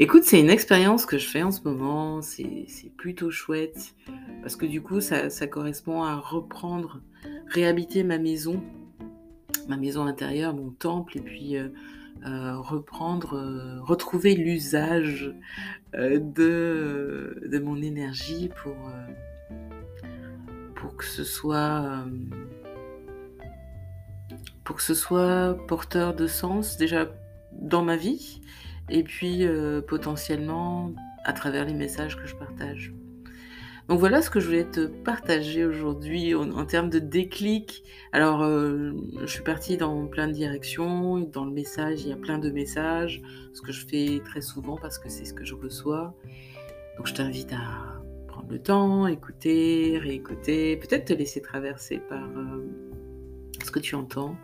Écoute, 0.00 0.24
c'est 0.24 0.40
une 0.40 0.50
expérience 0.50 1.06
que 1.06 1.18
je 1.18 1.28
fais 1.28 1.44
en 1.44 1.52
ce 1.52 1.62
moment, 1.62 2.20
c'est 2.20 2.66
plutôt 2.96 3.30
chouette, 3.30 3.94
parce 4.42 4.56
que 4.56 4.66
du 4.66 4.82
coup, 4.82 5.00
ça, 5.00 5.28
correspond 5.46 6.02
à 6.02 6.16
reprendre, 6.16 7.00
réhabiter 7.46 8.02
ma 8.02 8.18
maison, 8.18 8.60
ma 9.68 9.76
maison 9.76 10.04
intérieure, 10.06 10.52
mon 10.52 10.70
temple, 10.70 11.18
et 11.18 11.20
puis 11.20 11.56
euh, 11.56 11.68
euh, 12.26 12.58
reprendre, 12.58 13.36
euh, 13.36 13.80
retrouver 13.82 14.34
l'usage 14.34 15.34
de, 15.92 17.42
de 17.46 17.58
mon 17.58 17.80
énergie 17.82 18.50
pour, 18.62 18.74
que 20.96 21.04
ce 21.04 21.24
soit... 21.24 22.04
pour 24.64 24.76
que 24.76 24.82
ce 24.82 24.94
soit 24.94 25.56
porteur 25.68 26.14
de 26.14 26.26
sens 26.26 26.76
déjà 26.76 27.08
dans 27.52 27.82
ma 27.82 27.96
vie, 27.96 28.40
et 28.88 29.02
puis 29.02 29.44
euh, 29.44 29.80
potentiellement 29.80 30.92
à 31.24 31.32
travers 31.32 31.64
les 31.64 31.74
messages 31.74 32.16
que 32.16 32.26
je 32.26 32.34
partage. 32.34 32.92
Donc 33.88 33.98
voilà 33.98 34.22
ce 34.22 34.30
que 34.30 34.40
je 34.40 34.46
voulais 34.46 34.64
te 34.64 34.86
partager 34.86 35.64
aujourd'hui 35.66 36.34
en, 36.34 36.64
termes 36.64 36.88
de 36.88 36.98
déclic. 36.98 37.84
Alors 38.12 38.42
euh, 38.42 38.92
je 39.20 39.26
suis 39.26 39.42
partie 39.42 39.76
dans 39.76 40.06
plein 40.06 40.26
de 40.26 40.32
directions, 40.32 41.20
dans 41.20 41.44
le 41.44 41.52
message 41.52 42.02
il 42.02 42.08
y 42.08 42.12
a 42.12 42.16
plein 42.16 42.38
de 42.38 42.50
messages, 42.50 43.20
ce 43.52 43.60
que 43.60 43.72
je 43.72 43.86
fais 43.86 44.22
très 44.24 44.40
souvent 44.40 44.78
parce 44.80 44.98
que 44.98 45.10
c'est 45.10 45.26
ce 45.26 45.34
que 45.34 45.44
je 45.44 45.54
reçois. 45.54 46.14
Donc 46.96 47.06
je 47.08 47.14
t'invite 47.14 47.52
à 47.52 48.00
prendre 48.26 48.48
le 48.50 48.58
temps, 48.58 49.06
écouter, 49.06 49.98
réécouter, 49.98 50.78
peut-être 50.78 51.04
te 51.06 51.12
laisser 51.12 51.42
traverser 51.42 51.98
par 52.08 52.24
euh, 52.24 52.66
ce 53.62 53.70
que 53.70 53.80
tu 53.80 53.94
entends. 53.96 54.36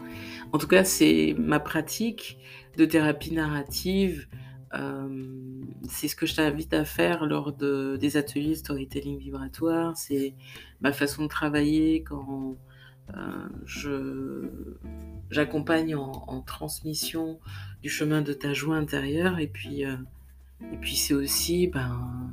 En 0.53 0.59
tout 0.59 0.69
cas, 0.69 0.85
c'est 0.85 1.35
ma 1.39 1.61
pratique 1.61 2.39
de 2.77 2.85
thérapie 2.85 3.33
narrative. 3.33 4.27
Euh, 4.75 5.63
c'est 5.89 6.07
ce 6.09 6.15
que 6.15 6.27
je 6.27 6.37
t'invite 6.37 6.73
à 6.75 6.85
faire 6.85 7.27
lors 7.27 7.53
de, 7.53 7.97
des 8.01 8.17
ateliers 8.17 8.55
storytelling 8.55 9.19
vibratoire. 9.19 9.97
C'est 9.97 10.35
ma 10.81 10.93
façon 10.93 11.25
de 11.25 11.29
travailler 11.29 12.03
quand 12.03 12.57
euh, 13.17 14.49
j'accompagne 15.31 15.97
en, 15.97 16.41
transmission 16.43 17.41
du 17.83 17.89
chemin 17.89 18.23
de 18.23 18.33
ta 18.33 18.53
joie 18.53 18.77
intérieure. 18.77 19.39
Et 19.39 19.49
puis, 19.49 19.85
euh, 19.85 19.97
puis 20.81 20.97
c'est 20.97 21.15
aussi 21.15 21.67
ben, 21.67 22.31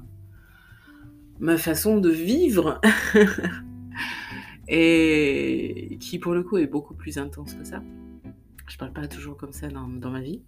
ma 1.39 1.57
façon 1.57 1.97
de 1.97 2.09
vivre 2.09 2.79
et 4.67 5.97
qui 5.99 6.19
pour 6.19 6.33
le 6.33 6.43
coup 6.43 6.57
est 6.57 6.67
beaucoup 6.67 6.93
plus 6.93 7.17
intense 7.17 7.53
que 7.55 7.63
ça. 7.63 7.81
Je 8.67 8.77
parle 8.77 8.91
pas 8.91 9.07
toujours 9.07 9.37
comme 9.37 9.53
ça 9.53 9.69
dans, 9.69 9.87
ma 9.87 10.19
vie. 10.19 10.41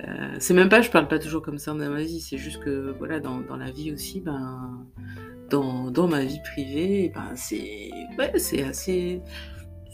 Euh, 0.00 0.36
c'est 0.38 0.54
même 0.54 0.70
pas 0.70 0.80
je 0.80 0.90
parle 0.90 1.06
pas 1.06 1.18
toujours 1.18 1.42
comme 1.42 1.58
ça 1.58 1.72
dans 1.72 1.90
ma 1.90 2.02
vie, 2.02 2.20
c'est 2.20 2.38
juste 2.38 2.62
que 2.62 2.94
voilà 2.98 3.20
dans, 3.20 3.40
dans, 3.40 3.56
la 3.56 3.70
vie 3.70 3.92
aussi, 3.92 4.20
ben 4.20 4.86
dans, 5.50 5.90
dans 5.90 6.08
ma 6.08 6.24
vie 6.24 6.40
privée, 6.42 7.12
ben 7.14 7.32
c'est 7.34 7.90
ouais, 8.18 8.38
c'est 8.38 8.62
assez 8.62 9.20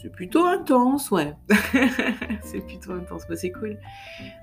c'est 0.01 0.09
plutôt 0.09 0.45
intense, 0.45 1.11
ouais. 1.11 1.35
c'est 2.41 2.65
plutôt 2.65 2.93
intense, 2.93 3.23
mais 3.29 3.35
c'est 3.35 3.51
cool. 3.51 3.77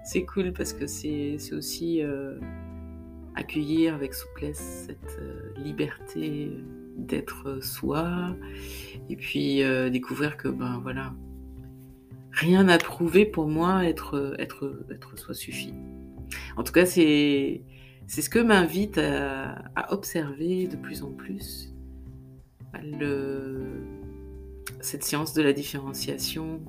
C'est 0.04 0.26
cool 0.26 0.52
parce 0.52 0.74
que 0.74 0.86
c'est 0.86 1.38
aussi 1.52 2.02
euh, 2.02 2.38
accueillir 3.34 3.94
avec 3.94 4.12
souplesse 4.12 4.84
cette 4.86 5.18
euh, 5.18 5.54
liberté 5.56 6.52
d'être 6.98 7.62
soi 7.62 8.36
et 9.08 9.16
puis 9.16 9.62
découvrir 9.90 10.36
que 10.38 10.48
ben 10.48 10.80
voilà 10.82 11.12
rien 12.36 12.64
n'a 12.64 12.78
prouvé 12.78 13.26
pour 13.26 13.48
moi 13.48 13.84
être 13.84 14.36
être 14.38 14.84
être 14.90 15.18
soi 15.18 15.34
suffit. 15.34 15.74
En 16.56 16.62
tout 16.62 16.72
cas 16.72 16.86
c'est 16.86 17.62
c'est 18.06 18.22
ce 18.22 18.30
que 18.30 18.38
m'invite 18.38 18.98
à, 18.98 19.64
à, 19.74 19.92
observer 19.92 20.68
de 20.68 20.76
plus 20.76 21.02
en 21.02 21.10
plus 21.10 21.72
le, 22.82 23.64
cette 24.80 25.02
science 25.02 25.32
de 25.34 25.42
la 25.42 25.52
différenciation 25.52 26.60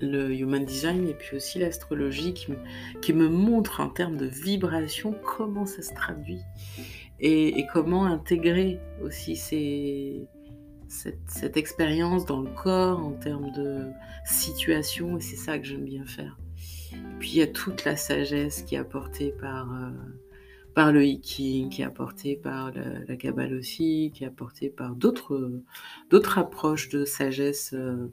le 0.00 0.32
human 0.32 0.64
design 0.64 1.08
et 1.08 1.14
puis 1.14 1.36
aussi 1.36 1.58
l'astrologie 1.58 2.34
qui, 2.34 3.12
me 3.12 3.28
montre 3.28 3.80
en 3.80 3.88
termes 3.88 4.16
de 4.16 4.26
vibration 4.26 5.14
comment 5.24 5.66
ça 5.66 5.82
se 5.82 5.92
traduit 5.92 6.40
et, 7.20 7.66
comment 7.72 8.04
intégrer 8.04 8.78
aussi 9.02 9.34
cette, 10.88 11.56
expérience 11.56 12.26
dans 12.26 12.40
le 12.40 12.50
corps 12.50 12.98
en 12.98 13.12
termes 13.12 13.52
de 13.52 13.90
situation 14.24 15.18
et 15.18 15.20
c'est 15.20 15.36
ça 15.36 15.58
que 15.58 15.64
j'aime 15.64 15.84
bien 15.84 16.04
faire. 16.06 16.38
puis 17.18 17.30
il 17.32 17.36
y 17.38 17.42
a 17.42 17.46
toute 17.46 17.84
la 17.84 17.96
sagesse 17.96 18.62
qui 18.62 18.74
est 18.74 18.78
apportée 18.78 19.32
par, 19.40 19.72
euh, 19.72 19.90
par 20.74 20.92
le 20.92 21.04
hiking, 21.04 21.68
qui 21.68 21.82
est 21.82 21.84
apportée 21.84 22.36
par 22.36 22.72
la, 22.72 23.16
Kabbale 23.16 23.54
aussi, 23.54 24.10
qui 24.14 24.24
est 24.24 24.28
apportée 24.28 24.70
par 24.70 24.94
d'autres 24.94 25.62
approches 26.36 26.88
de 26.88 27.04
sagesse. 27.04 27.74
Euh, 27.74 28.10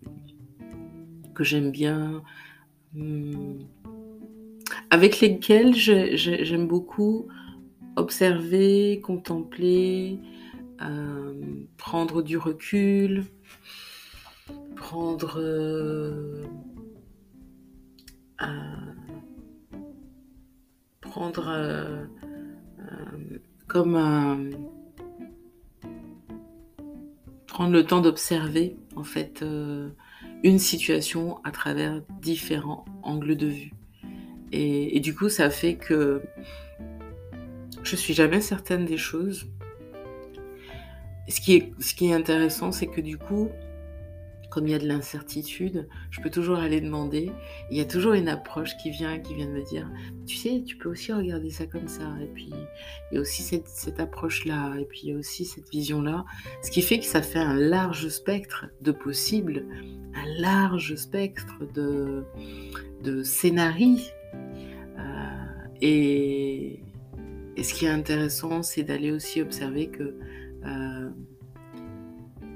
que 1.36 1.44
j'aime 1.44 1.70
bien, 1.70 2.24
hmm, 2.94 3.60
avec 4.90 5.20
lesquels 5.20 5.76
j'aime 5.76 6.68
beaucoup 6.68 7.28
observer, 7.98 9.00
contempler, 9.04 10.20
euh, 10.82 11.34
prendre 11.78 12.22
du 12.22 12.38
recul, 12.38 13.26
prendre 14.76 15.40
euh, 15.40 16.44
prendre 21.02 21.48
euh, 21.48 22.06
comme 23.68 24.52
prendre 27.48 27.72
le 27.72 27.86
temps 27.86 28.02
d'observer 28.02 28.76
en 28.96 29.04
fait 29.04 29.44
une 30.44 30.60
situation 30.60 31.40
à 31.44 31.52
travers 31.52 32.02
différents 32.22 32.86
angles 33.02 33.38
de 33.38 33.48
vue. 33.48 33.72
Et, 34.52 35.00
du 35.02 35.14
coup, 35.14 35.28
ça 35.28 35.50
fait 35.50 35.76
que 35.76 36.22
je 37.84 37.96
suis 37.96 38.14
jamais 38.14 38.42
certaine 38.42 38.86
des 38.86 38.98
choses. 38.98 39.48
Ce 41.28 41.40
qui 41.40 41.56
est, 41.56 42.14
intéressant, 42.14 42.72
c'est 42.72 42.88
que 42.88 43.02
du 43.02 43.18
coup, 43.18 43.50
comme 44.50 44.68
il 44.68 44.72
y 44.72 44.76
a 44.76 44.80
de 44.80 44.88
l'incertitude, 44.88 45.88
je 46.12 46.22
peux 46.22 46.30
toujours 46.30 46.60
aller 46.60 46.80
demander. 46.80 47.32
Il 47.72 47.78
y 47.78 47.82
a 47.82 47.86
toujours 47.86 48.14
une 48.14 48.30
approche 48.30 48.78
qui 48.78 48.90
vient, 48.90 49.20
qui 49.20 49.34
vient 49.34 49.48
de 49.48 49.52
me 49.52 49.64
dire, 49.64 49.90
tu 50.26 50.38
sais, 50.38 50.64
tu 50.66 50.78
peux 50.78 50.90
aussi 50.90 51.12
regarder 51.12 51.50
ça 51.50 51.66
comme 51.66 51.88
ça. 51.88 52.04
Et 52.22 52.28
puis, 52.28 52.54
il 53.12 53.16
y 53.16 53.18
a 53.18 53.22
aussi 53.22 53.42
cette, 53.42 54.00
approche-là. 54.00 54.76
Et 54.80 54.86
puis, 54.86 55.02
il 55.04 55.10
y 55.10 55.14
a 55.14 55.18
aussi 55.18 55.46
cette 55.46 55.70
vision-là. 55.70 56.26
Ce 56.62 56.72
qui 56.72 56.82
fait 56.82 57.00
que 57.00 57.06
ça 57.06 57.22
fait 57.22 57.40
un 57.40 57.56
large 57.56 58.08
spectre 58.08 58.68
de 58.82 58.92
possibles, 58.92 59.66
un 60.14 60.42
large 60.42 60.96
spectre 60.96 61.58
de, 61.74 62.24
de 63.04 63.24
scénarii. 63.24 64.10
Euh, 64.98 65.46
et, 65.82 66.80
ce 67.62 67.74
qui 67.74 67.86
est 67.86 67.90
intéressant, 67.90 68.64
c'est 68.64 68.84
d'aller 68.84 69.12
aussi 69.12 69.42
observer 69.42 69.88
que, 69.88 70.16
euh, 70.66 71.10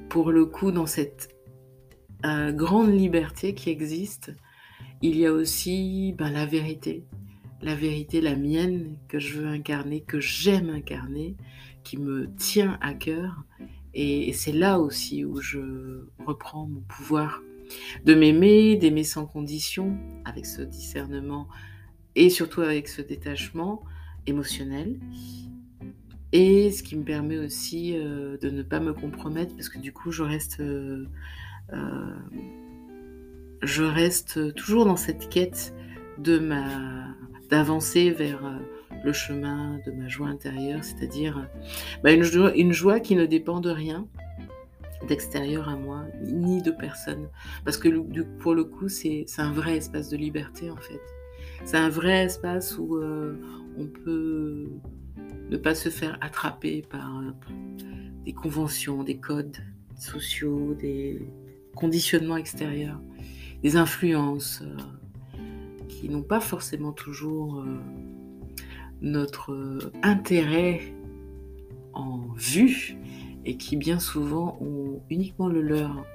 pour 0.10 0.32
le 0.32 0.46
coup, 0.46 0.72
dans 0.72 0.86
cette 0.86 1.36
grande 2.24 2.94
liberté 2.94 3.54
qui 3.54 3.70
existe, 3.70 4.34
il 5.02 5.18
y 5.18 5.26
a 5.26 5.32
aussi 5.32 6.14
ben, 6.18 6.30
la 6.32 6.46
vérité. 6.46 7.06
La 7.62 7.76
vérité, 7.76 8.22
la 8.22 8.36
mienne, 8.36 8.98
que 9.08 9.20
je 9.20 9.40
veux 9.40 9.48
incarner, 9.48 10.02
que 10.02 10.20
j'aime 10.20 10.70
incarner, 10.70 11.36
qui 11.84 11.98
me 11.98 12.30
tient 12.36 12.78
à 12.82 12.94
cœur. 12.94 13.44
Et, 13.94 14.34
c'est 14.34 14.52
là 14.52 14.80
aussi 14.80 15.26
où 15.26 15.42
je 15.42 16.06
reprends 16.26 16.68
mon 16.68 16.82
pouvoir 16.82 17.42
de 18.06 18.14
m'aimer, 18.16 18.76
d'aimer 18.76 19.04
sans 19.04 19.26
condition, 19.26 19.98
avec 20.26 20.46
ce 20.46 20.62
discernement 20.62 21.48
et 22.16 22.30
surtout 22.30 22.62
avec 22.62 22.88
ce 22.88 23.02
détachement 23.02 23.84
émotionnel. 24.26 25.00
Et 26.32 26.72
ce 26.72 26.84
qui 26.84 26.96
me 26.96 27.04
permet 27.04 27.40
aussi 27.40 27.96
euh, 27.98 28.38
de 28.38 28.50
ne 28.50 28.62
pas 28.62 28.80
me 28.80 28.94
compromettre 28.94 29.56
parce 29.56 29.70
que 29.70 29.80
du 29.80 29.92
coup 29.92 30.12
je 30.12 30.22
reste 30.22 30.60
euh, 30.60 31.06
euh, 31.74 32.16
je 33.64 33.84
reste 33.84 34.54
toujours 34.54 34.86
dans 34.86 34.96
cette 34.96 35.30
quête 35.30 35.74
de 36.20 36.38
ma 36.38 37.08
d'avancer 37.50 38.12
vers 38.12 38.62
le 39.04 39.12
chemin 39.12 39.80
de 39.88 39.92
ma 39.92 40.08
joie 40.08 40.28
intérieure, 40.28 40.84
c'est-à-dire 40.84 41.50
bah, 42.04 42.12
une, 42.12 42.22
joie, 42.22 42.56
une 42.56 42.74
joie 42.74 43.00
qui 43.00 43.16
ne 43.16 43.26
dépend 43.26 43.60
de 43.60 43.72
rien 43.72 44.08
d'extérieur 45.08 45.68
à 45.68 45.76
moi, 45.76 46.04
ni 46.22 46.62
de 46.62 46.70
personne. 46.70 47.28
Parce 47.66 47.78
que 47.78 47.90
pour 48.40 48.54
le 48.54 48.66
coup, 48.66 48.88
c'est 48.88 49.26
un 49.40 49.52
vrai 49.52 49.78
espace 49.78 50.10
de 50.10 50.18
liberté 50.18 50.70
en 50.70 50.78
fait. 50.78 51.02
C'est 51.66 51.78
un 51.78 51.90
vrai 51.90 52.26
espace 52.26 52.78
où 52.78 53.02
on 53.02 53.88
peut 53.88 54.68
ne 55.50 55.58
pas 55.58 55.76
se 55.76 55.90
faire 55.90 56.18
attraper 56.22 56.82
par 56.82 57.22
des 58.26 58.34
conventions, 58.34 59.04
des 59.04 59.18
codes 59.18 59.58
sociaux, 59.98 60.76
des, 60.80 61.20
conditionnements 61.80 62.36
extérieurs, 62.36 63.00
des 63.64 63.78
influences 63.78 64.62
euh, 64.64 65.38
qui 65.88 66.10
n'ont 66.10 66.24
pas 66.24 66.42
forcément 66.42 66.92
toujours 66.92 67.62
euh, 67.62 67.80
notre 69.02 69.54
euh, 69.54 69.92
intérêt 70.04 70.82
en 71.94 72.20
vue 72.36 72.98
et 73.46 73.56
qui 73.56 73.78
bien 73.78 73.98
souvent 73.98 74.58
ont 74.62 75.02
uniquement 75.10 75.48
le 75.48 75.62
leur. 75.62 76.06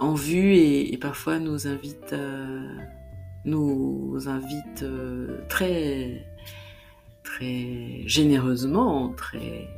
En 0.00 0.14
vue 0.14 0.54
et, 0.56 0.96
parfois 0.98 1.38
nous 1.38 1.66
invitent, 1.66 2.16
nous 3.44 4.16
invite 4.26 4.84
très, 5.48 6.26
très 7.22 8.02
généreusement, 8.06 9.10
très, 9.10 9.68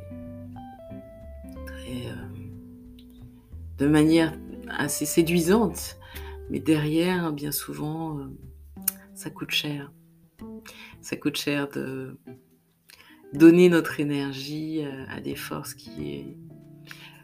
très 1.65 2.07
de 3.77 3.87
manière 3.87 4.33
assez 4.69 5.05
séduisante, 5.05 5.97
mais 6.49 6.59
derrière, 6.59 7.31
bien 7.31 7.51
souvent, 7.51 8.19
euh, 8.19 8.25
ça 9.13 9.29
coûte 9.29 9.51
cher. 9.51 9.91
Ça 11.01 11.15
coûte 11.15 11.37
cher 11.37 11.67
de 11.69 12.17
donner 13.33 13.69
notre 13.69 13.99
énergie 13.99 14.83
euh, 14.83 15.05
à 15.09 15.19
des 15.19 15.35
forces 15.35 15.73
qui 15.73 16.37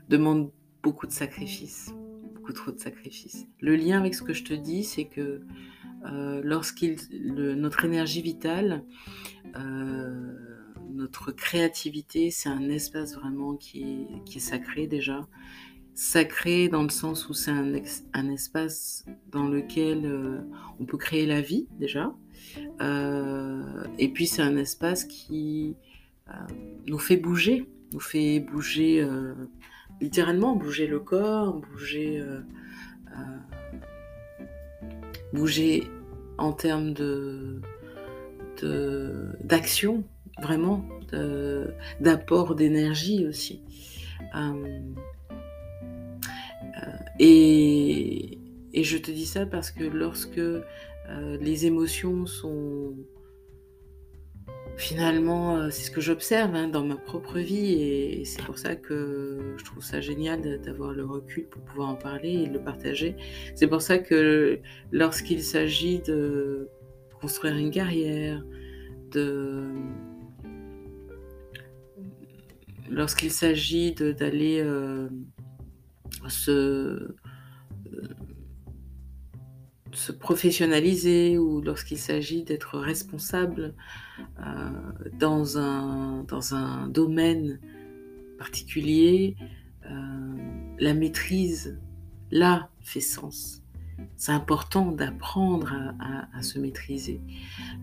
demandent 0.09 0.51
beaucoup 0.81 1.07
de 1.07 1.11
sacrifices, 1.11 1.93
beaucoup 2.33 2.53
trop 2.53 2.71
de 2.71 2.79
sacrifices. 2.79 3.45
Le 3.59 3.75
lien 3.75 3.99
avec 3.99 4.15
ce 4.15 4.23
que 4.23 4.33
je 4.33 4.43
te 4.43 4.53
dis, 4.53 4.83
c'est 4.83 5.05
que 5.05 5.41
euh, 6.05 6.41
notre 6.43 7.85
énergie 7.85 8.21
vitale, 8.21 8.83
notre 10.91 11.31
créativité, 11.31 12.31
c'est 12.31 12.49
un 12.49 12.69
espace 12.69 13.15
vraiment 13.15 13.55
qui 13.55 14.07
est 14.35 14.39
sacré 14.39 14.87
déjà, 14.87 15.27
sacré 15.99 16.69
dans 16.69 16.83
le 16.83 16.89
sens 16.89 17.27
où 17.27 17.33
c'est 17.33 17.51
un, 17.51 18.29
espace 18.29 19.05
dans 19.33 19.49
lequel 19.49 20.05
euh, 20.05 20.39
on 20.79 20.85
peut 20.85 20.97
créer 20.97 21.25
la 21.25 21.41
vie 21.41 21.67
déjà. 21.77 22.15
Euh, 22.79 23.83
et 23.97 24.07
puis 24.07 24.25
c'est 24.25 24.41
un 24.41 24.55
espace 24.55 25.03
qui 25.03 25.75
euh, 26.29 26.31
nous 26.87 26.99
fait 26.99 27.17
bouger, 27.17 27.69
nous 27.91 27.99
fait 27.99 28.39
bouger 28.39 29.05
littéralement, 29.99 30.55
bouger 30.55 30.87
le 30.87 31.01
corps, 31.01 31.59
bouger, 31.59 32.23
bouger 35.33 35.83
en 36.37 36.53
termes 36.53 36.93
de 36.93 37.61
d'action 39.43 40.03
vraiment 40.41 40.83
d'apport 42.01 42.55
d'énergie 42.55 43.25
aussi. 43.25 43.61
et, 47.19 48.37
et, 48.73 48.83
je 48.83 48.97
te 48.97 49.11
dis 49.11 49.25
ça 49.25 49.45
parce 49.45 49.71
que 49.71 49.85
lorsque 49.85 50.41
les 51.39 51.65
émotions 51.65 52.25
sont 52.25 52.95
finalement, 54.79 55.57
euh, 55.57 55.69
c'est 55.69 55.83
ce 55.83 55.91
que 55.91 55.99
j'observe 55.99 56.55
hein, 56.55 56.69
dans 56.69 56.85
ma 56.85 56.95
propre 56.95 57.37
vie 57.37 57.73
et 57.73 58.23
c'est 58.23 58.41
pour 58.43 58.57
ça 58.57 58.77
que 58.77 59.53
je 59.57 59.65
trouve 59.65 59.83
ça 59.83 59.99
génial 59.99 60.61
d'avoir 60.61 60.93
le 60.93 61.05
recul 61.05 61.45
pour 61.47 61.61
pouvoir 61.63 61.89
en 61.89 61.95
parler 61.95 62.29
et 62.29 62.45
le 62.45 62.59
partager. 62.59 63.15
C'est 63.55 63.67
pour 63.67 63.81
ça 63.81 63.99
que 63.99 64.61
lorsqu'il 64.91 65.43
s'agit 65.43 65.99
de 65.99 66.69
construire 67.19 67.57
une 67.57 67.71
carrière, 67.71 68.41
de 69.11 69.67
lorsqu'il 72.89 73.31
s'agit 73.31 73.93
d'aller 73.93 74.61
euh, 74.61 75.09
se 76.29 77.15
se 79.91 80.11
professionnaliser 80.13 81.37
ou 81.37 81.61
lorsqu'il 81.61 81.97
s'agit 81.97 82.43
d'être 82.43 82.79
responsable 82.79 83.73
euh, 83.73 84.08
dans, 85.19 85.57
un, 85.57 86.23
dans 86.23 86.55
un 86.55 86.87
domaine 86.87 87.59
particulier, 88.37 89.35
euh, 89.85 89.89
la 90.79 90.93
maîtrise, 90.93 91.79
là, 92.31 92.69
fait 92.81 93.01
sens. 93.01 93.61
C'est 94.15 94.31
important 94.31 94.91
d'apprendre 94.93 95.73
à, 95.99 96.41
se 96.41 96.57
maîtriser, 96.57 97.21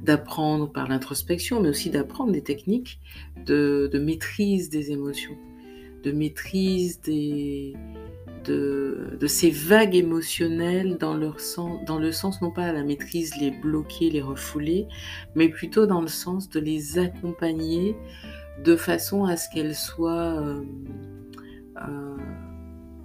d'apprendre 0.02 0.72
par 0.72 0.88
l'introspection, 0.88 1.60
mais 1.60 1.68
aussi 1.68 1.90
d'apprendre 1.90 2.32
des 2.32 2.42
techniques 2.42 3.00
de, 3.44 3.90
maîtrise 4.02 4.70
des 4.70 4.92
émotions, 4.92 5.36
de 6.02 6.12
maîtrise 6.12 7.02
des, 7.02 7.74
de, 8.46 9.26
ces 9.26 9.50
vagues 9.50 9.94
émotionnelles 9.94 10.96
dans, 10.98 11.14
leur 11.14 11.40
sens, 11.40 11.84
dans 11.84 11.98
le 11.98 12.12
sens 12.12 12.40
non 12.42 12.50
pas 12.50 12.64
à 12.64 12.72
la 12.72 12.84
maîtrise, 12.84 13.34
les 13.40 13.50
bloquer, 13.50 14.10
les 14.10 14.22
refouler, 14.22 14.86
mais 15.34 15.48
plutôt 15.48 15.86
dans 15.86 16.00
le 16.00 16.08
sens 16.08 16.48
de 16.48 16.60
les 16.60 16.98
accompagner 16.98 17.96
de 18.64 18.76
façon 18.76 19.24
à 19.24 19.36
ce 19.36 19.48
qu'elles 19.52 19.74
soient... 19.74 20.40
Euh, 20.40 20.62
euh, 21.82 22.16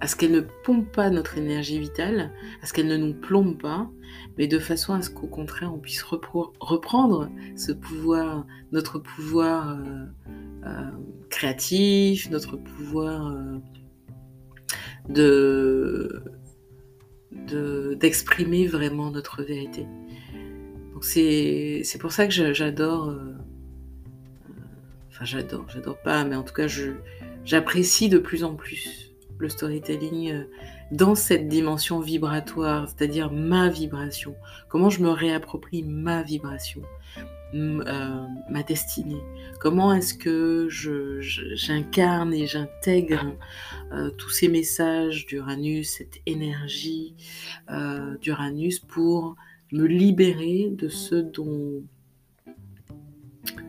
à 0.00 0.08
ce 0.08 0.16
qu'elles 0.16 0.32
ne 0.32 0.40
pompent 0.64 0.90
pas 0.90 1.10
notre 1.10 1.38
énergie 1.38 1.78
vitale, 1.78 2.32
à 2.60 2.66
ce 2.66 2.72
qu'elles 2.72 2.88
ne 2.88 2.96
nous 2.96 3.14
plombent 3.14 3.56
pas, 3.56 3.88
mais 4.36 4.48
de 4.48 4.58
façon 4.58 4.94
à 4.94 5.00
ce 5.00 5.10
qu'au 5.10 5.28
contraire 5.28 5.72
on 5.72 5.78
puisse 5.78 6.02
reprendre 6.02 7.30
ce 7.54 7.70
pouvoir, 7.70 8.44
notre 8.72 8.98
pouvoir 8.98 9.78
euh, 10.66 10.90
créatif, 11.30 12.28
notre 12.30 12.56
pouvoir 12.56 13.32
de 15.08 16.22
d'exprimer 17.94 18.66
vraiment 18.66 19.10
notre 19.10 19.42
vérité. 19.42 19.86
Donc 20.94 21.04
c'est 21.04 21.98
pour 22.00 22.12
ça 22.12 22.26
que 22.26 22.52
j'adore, 22.52 23.08
euh, 23.08 23.14
euh, 23.14 24.52
enfin 25.08 25.24
j'adore, 25.24 25.64
j'adore 25.68 25.98
pas, 25.98 26.24
mais 26.24 26.36
en 26.36 26.42
tout 26.42 26.54
cas 26.54 26.66
j'apprécie 27.44 28.08
de 28.08 28.18
plus 28.18 28.44
en 28.44 28.54
plus 28.54 29.12
le 29.38 29.48
storytelling 29.48 30.32
euh, 30.32 30.44
dans 30.92 31.14
cette 31.14 31.48
dimension 31.48 32.00
vibratoire, 32.00 32.88
c'est-à-dire 32.88 33.32
ma 33.32 33.68
vibration. 33.68 34.36
Comment 34.68 34.90
je 34.90 35.02
me 35.02 35.10
réapproprie 35.10 35.82
ma 35.82 36.22
vibration, 36.22 36.82
euh, 37.54 38.26
ma 38.48 38.62
destinée. 38.62 39.22
Comment 39.60 39.92
est-ce 39.92 40.14
que 40.14 40.68
j'incarne 40.70 42.32
et 42.32 42.46
j'intègre 42.46 43.36
euh, 43.92 44.10
tous 44.10 44.30
ces 44.30 44.48
messages 44.48 45.26
d'Uranus, 45.26 45.90
cette 45.98 46.20
énergie 46.24 47.14
euh, 47.70 48.16
d'Uranus 48.18 48.78
pour 48.78 49.36
me 49.70 49.84
libérer 49.84 50.70
de 50.70 50.88
ce 50.88 51.14
dont 51.14 51.82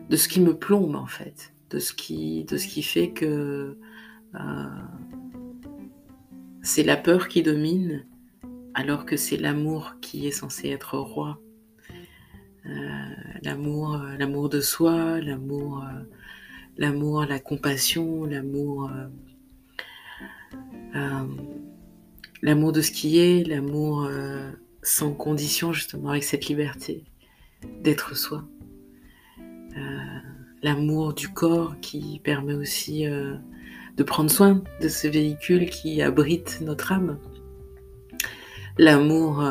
de 0.08 0.16
ce 0.16 0.28
qui 0.28 0.40
me 0.40 0.56
plombe 0.56 0.96
en 0.96 1.06
fait, 1.06 1.52
de 1.68 1.78
ce 1.78 1.92
qui, 1.92 2.46
fait 2.82 3.10
que 3.10 3.76
c'est 6.62 6.84
la 6.84 6.96
peur 6.96 7.28
qui 7.28 7.42
domine 7.42 8.06
alors 8.72 9.04
que 9.04 9.18
c'est 9.18 9.36
l'amour 9.36 9.96
qui 10.00 10.26
est 10.26 10.32
censé 10.32 10.68
être 10.70 10.96
roi 10.98 11.38
l'amour, 13.42 13.94
euh, 13.94 14.16
l'amour 14.16 14.48
de 14.48 14.60
soi, 14.60 15.20
l'amour, 15.20 15.84
euh, 15.84 16.02
l'amour, 16.76 17.24
la 17.26 17.38
compassion, 17.38 18.24
l'amour, 18.24 18.90
l'amour 22.42 22.72
de 22.72 22.80
ce 22.80 22.90
qui 22.90 23.18
est, 23.18 23.46
l'amour 23.46 24.08
sans 24.82 25.12
condition 25.12 25.72
justement 25.72 26.10
avec 26.10 26.24
cette 26.24 26.46
liberté 26.46 27.04
d'être 27.82 28.16
soi. 28.16 28.44
l'amour 30.62 31.14
du 31.14 31.28
corps 31.28 31.76
qui 31.80 32.20
permet 32.24 32.54
aussi 32.54 33.04
de 33.04 34.02
prendre 34.02 34.30
soin 34.30 34.62
de 34.80 34.88
ce 34.88 35.06
véhicule 35.08 35.68
qui 35.68 36.00
abrite 36.02 36.60
notre 36.60 36.92
âme. 36.92 37.18
L'amour 38.78 39.44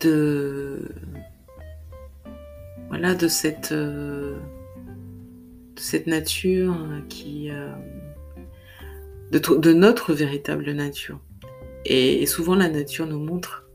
de 0.00 0.80
voilà 2.88 3.14
de 3.14 3.28
cette 3.28 3.72
euh, 3.72 4.38
cette 5.76 6.06
nature 6.06 6.76
qui 7.08 7.50
euh, 7.50 7.72
de, 9.32 9.38
de, 9.38 9.72
notre 9.72 10.14
véritable 10.14 10.70
nature. 10.70 11.20
Et, 11.84 12.24
souvent 12.26 12.54
la 12.54 12.68
nature 12.68 13.06
nous 13.06 13.18
montre 13.18 13.68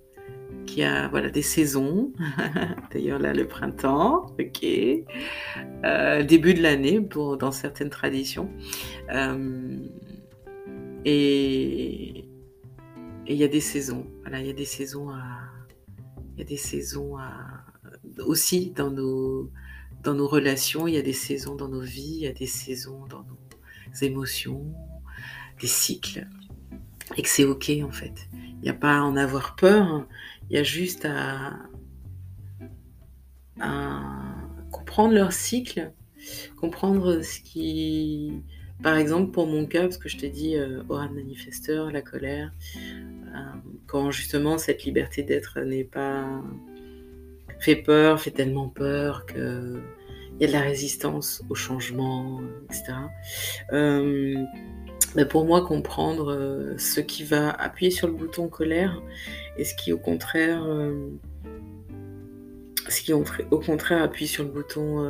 qu'il 0.66 0.80
y 0.80 0.84
a 0.84 1.08
voilà 1.10 1.30
des 1.30 1.42
saisons. 1.42 2.12
D'ailleurs 2.92 3.20
là 3.20 3.34
le 3.34 3.48
printemps 3.48 4.28
ok. 4.40 4.66
Euh, 5.84 6.24
début 6.24 6.54
de 6.54 6.62
l'année 6.62 7.02
pour 7.02 7.38
dans 7.38 7.52
certaines 7.52 7.90
traditions. 7.90 8.50
Et 11.04 12.26
il 13.28 13.36
y 13.36 13.44
a 13.44 13.48
des 13.48 13.62
saisons. 13.62 14.06
Voilà 14.22 14.40
il 14.40 14.48
y 14.48 14.50
a 14.50 14.54
des 14.54 14.66
saisons 14.66 15.10
à 15.10 15.41
y 16.42 16.46
a 16.46 16.48
des 16.48 16.58
saisons 16.58 17.18
aussi 18.20 18.72
dans 18.72 18.92
nos, 18.92 19.52
dans 20.04 20.14
nos 20.14 20.28
relations, 20.28 20.88
il 20.88 20.96
y 20.96 20.98
a 20.98 21.02
des 21.02 21.14
saisons 21.14 21.56
dans 21.56 21.70
nos 21.70 21.82
vies, 21.82 22.16
il 22.16 22.24
y 22.24 22.28
a 22.28 22.34
des 22.34 22.48
saisons 22.48 23.06
dans 23.08 23.24
nos 23.24 23.38
émotions, 24.02 24.74
des 25.60 25.68
cycles. 25.68 26.28
Et 27.18 27.22
que 27.22 27.30
c'est 27.30 27.44
ok 27.44 27.72
en 27.84 27.92
fait. 27.92 28.30
Il 28.34 28.62
n'y 28.62 28.70
a 28.70 28.74
pas 28.74 28.98
à 28.98 29.02
en 29.02 29.16
avoir 29.18 29.56
peur, 29.56 30.08
il 30.50 30.56
y 30.56 30.60
a 30.60 30.64
juste 30.64 31.06
à, 31.06 31.54
comprendre 34.72 35.14
leur 35.14 35.34
cycle, 35.34 35.92
comprendre 36.58 37.22
ce 37.22 37.40
qui, 37.42 38.42
par 38.82 38.98
exemple, 38.98 39.32
pour 39.32 39.46
mon 39.46 39.66
cas, 39.68 39.82
parce 39.82 39.98
que 39.98 40.10
je 40.10 40.18
t'ai 40.18 40.30
dit, 40.30 40.56
euh, 40.56 40.84
aura 40.90 41.08
manifesteur, 41.10 41.92
la 41.92 42.02
colère, 42.02 42.52
quand 43.88 44.12
justement 44.12 44.58
cette 44.58 44.84
liberté 44.84 45.24
d'être 45.24 45.60
n'est 45.60 45.84
pas 45.84 46.42
fait 47.60 47.76
peur, 47.76 48.20
fait 48.20 48.32
tellement 48.32 48.70
peur 48.70 49.26
que 49.26 49.80
il 50.34 50.42
y 50.42 50.44
a 50.46 50.48
de 50.48 50.54
la 50.54 50.62
résistance 50.62 51.44
au 51.50 51.56
changement, 51.56 52.42
etc. 52.66 52.94
Euh, 53.74 54.36
ben 55.14 55.28
pour 55.28 55.46
moi, 55.46 55.62
comprendre 55.62 56.32
euh, 56.32 56.78
ce 56.78 57.00
qui 57.00 57.24
va 57.24 57.52
appuyer 57.52 57.92
sur 57.92 58.08
le 58.08 58.14
bouton 58.14 58.48
colère 58.48 59.04
et 59.58 59.66
ce 59.66 59.76
qui, 59.76 59.92
au 59.92 60.00
contraire, 60.00 60.66
ce 62.88 63.02
qui, 63.02 63.14
au 63.14 63.60
contraire, 63.60 64.02
appuie 64.02 64.28
sur 64.28 64.44
le 64.44 64.50
bouton. 64.50 65.06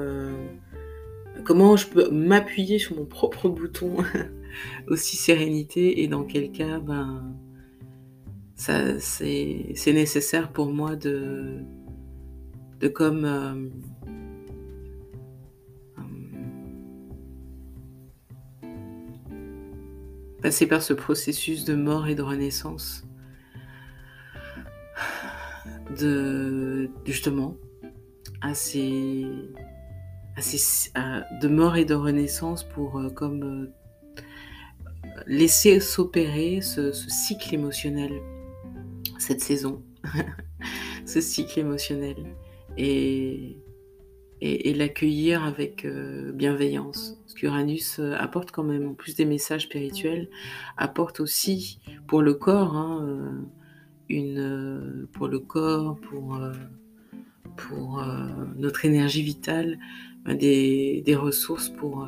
comment 1.46 1.78
je 1.78 1.88
peux 1.88 2.10
m'appuyer 2.10 2.80
sur 2.80 2.96
mon 2.96 3.06
propre 3.06 3.48
bouton 3.48 3.98
aussi 4.88 5.16
sérénité 5.16 6.04
et 6.04 6.08
dans 6.08 6.24
quel 6.24 6.52
cas, 6.52 6.80
ben, 6.80 7.34
c'est 8.62 9.94
nécessaire 9.94 10.52
pour 10.52 10.72
moi 10.72 10.96
de, 10.96 11.62
de 12.80 12.88
comme 12.88 13.26
euh, 13.26 13.56
euh, 18.64 18.64
passer 20.44 20.68
par 20.68 20.84
ce 20.84 20.94
processus 20.94 21.66
de 21.66 21.74
mort 21.74 22.08
et 22.08 22.14
de 22.14 22.22
renaissance, 22.22 23.04
de 26.00 26.88
justement 27.06 27.58
à 28.42 28.54
ces, 28.54 29.26
de 30.38 31.48
mort 31.48 31.78
et 31.78 31.86
de 31.86 31.96
renaissance 31.96 32.64
pour 32.64 33.00
euh, 33.00 33.10
comme 33.10 33.72
laisser 35.26 35.80
s'opérer 35.80 36.62
ce, 36.62 36.92
cycle 36.92 37.56
émotionnel 37.56 38.12
cette 39.22 39.42
saison, 39.42 39.84
ce 41.06 41.22
cycle 41.22 41.60
émotionnel. 41.60 42.16
et, 42.78 43.58
et, 44.42 44.74
l'accueillir 44.74 45.44
avec 45.44 45.86
euh, 45.86 46.32
bienveillance. 46.32 47.18
Parce 47.22 47.36
qu'Uranus 47.36 48.00
euh, 48.00 48.16
apporte 48.18 48.52
quand 48.52 48.64
même, 48.64 48.90
en 48.90 48.94
plus 48.94 49.16
des 49.16 49.26
messages 49.26 49.64
spirituels, 49.64 50.30
apporte 50.78 51.20
aussi 51.20 51.80
pour 52.08 52.22
le 52.22 52.34
corps, 52.34 52.76
hein, 52.76 53.06
euh, 53.08 53.42
une, 54.10 55.08
pour 55.14 55.28
le 55.28 55.40
corps, 55.40 55.98
pour, 56.10 56.38
pour 57.56 58.04
notre 58.58 58.84
énergie 58.84 59.22
vitale, 59.22 59.80
des, 60.26 61.02
des, 61.06 61.16
ressources 61.16 61.70
pour, 61.70 62.06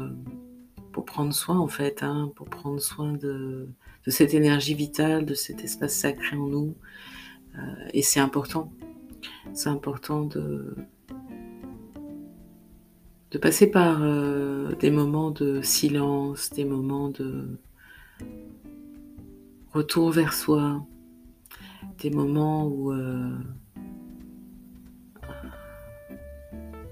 pour 0.91 1.06
prendre 1.06 1.34
soin 1.34 1.58
en 1.58 1.69
fait, 1.69 2.04
hein, 2.04 2.30
pour 2.36 2.49
prendre 2.49 2.82
soin 2.82 3.13
de, 3.13 3.69
de, 4.05 4.11
cette 4.11 4.33
énergie 4.33 4.73
vitale, 4.73 5.25
de 5.25 5.33
cet 5.33 5.63
espace 5.63 5.93
sacré 5.95 6.35
en 6.37 6.47
nous. 6.47 6.75
et 7.93 8.01
c'est 8.01 8.19
important. 8.19 8.71
C'est 9.53 9.69
important 9.69 10.23
de, 10.23 10.75
de 13.33 13.39
passer 13.39 13.69
par 13.69 14.03
euh, 14.03 14.75
des 14.75 14.91
moments 14.91 15.31
de 15.31 15.61
silence, 15.63 16.51
des 16.51 16.65
moments 16.65 17.09
de 17.09 17.59
retour 19.73 20.11
vers 20.11 20.33
soi, 20.33 20.85
des 21.97 22.11
moments 22.11 22.67
où 22.67 22.91
euh, 22.91 23.35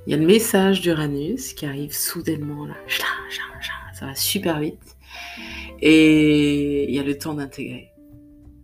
il 0.08 0.12
y 0.12 0.14
a 0.16 0.18
le 0.18 0.26
message 0.26 0.82
d'Uranus 0.82 1.54
qui 1.54 1.68
arrive 1.68 1.94
soudainement 1.94 2.66
là, 2.66 2.74
ça 3.94 4.08
va 4.08 4.16
super 4.16 4.60
vite, 4.60 4.91
et 5.82 6.90
il 6.90 6.96
y 6.96 7.00
a 7.00 7.04
le 7.04 7.18
temps 7.18 7.34
d'intégrer. 7.34 7.92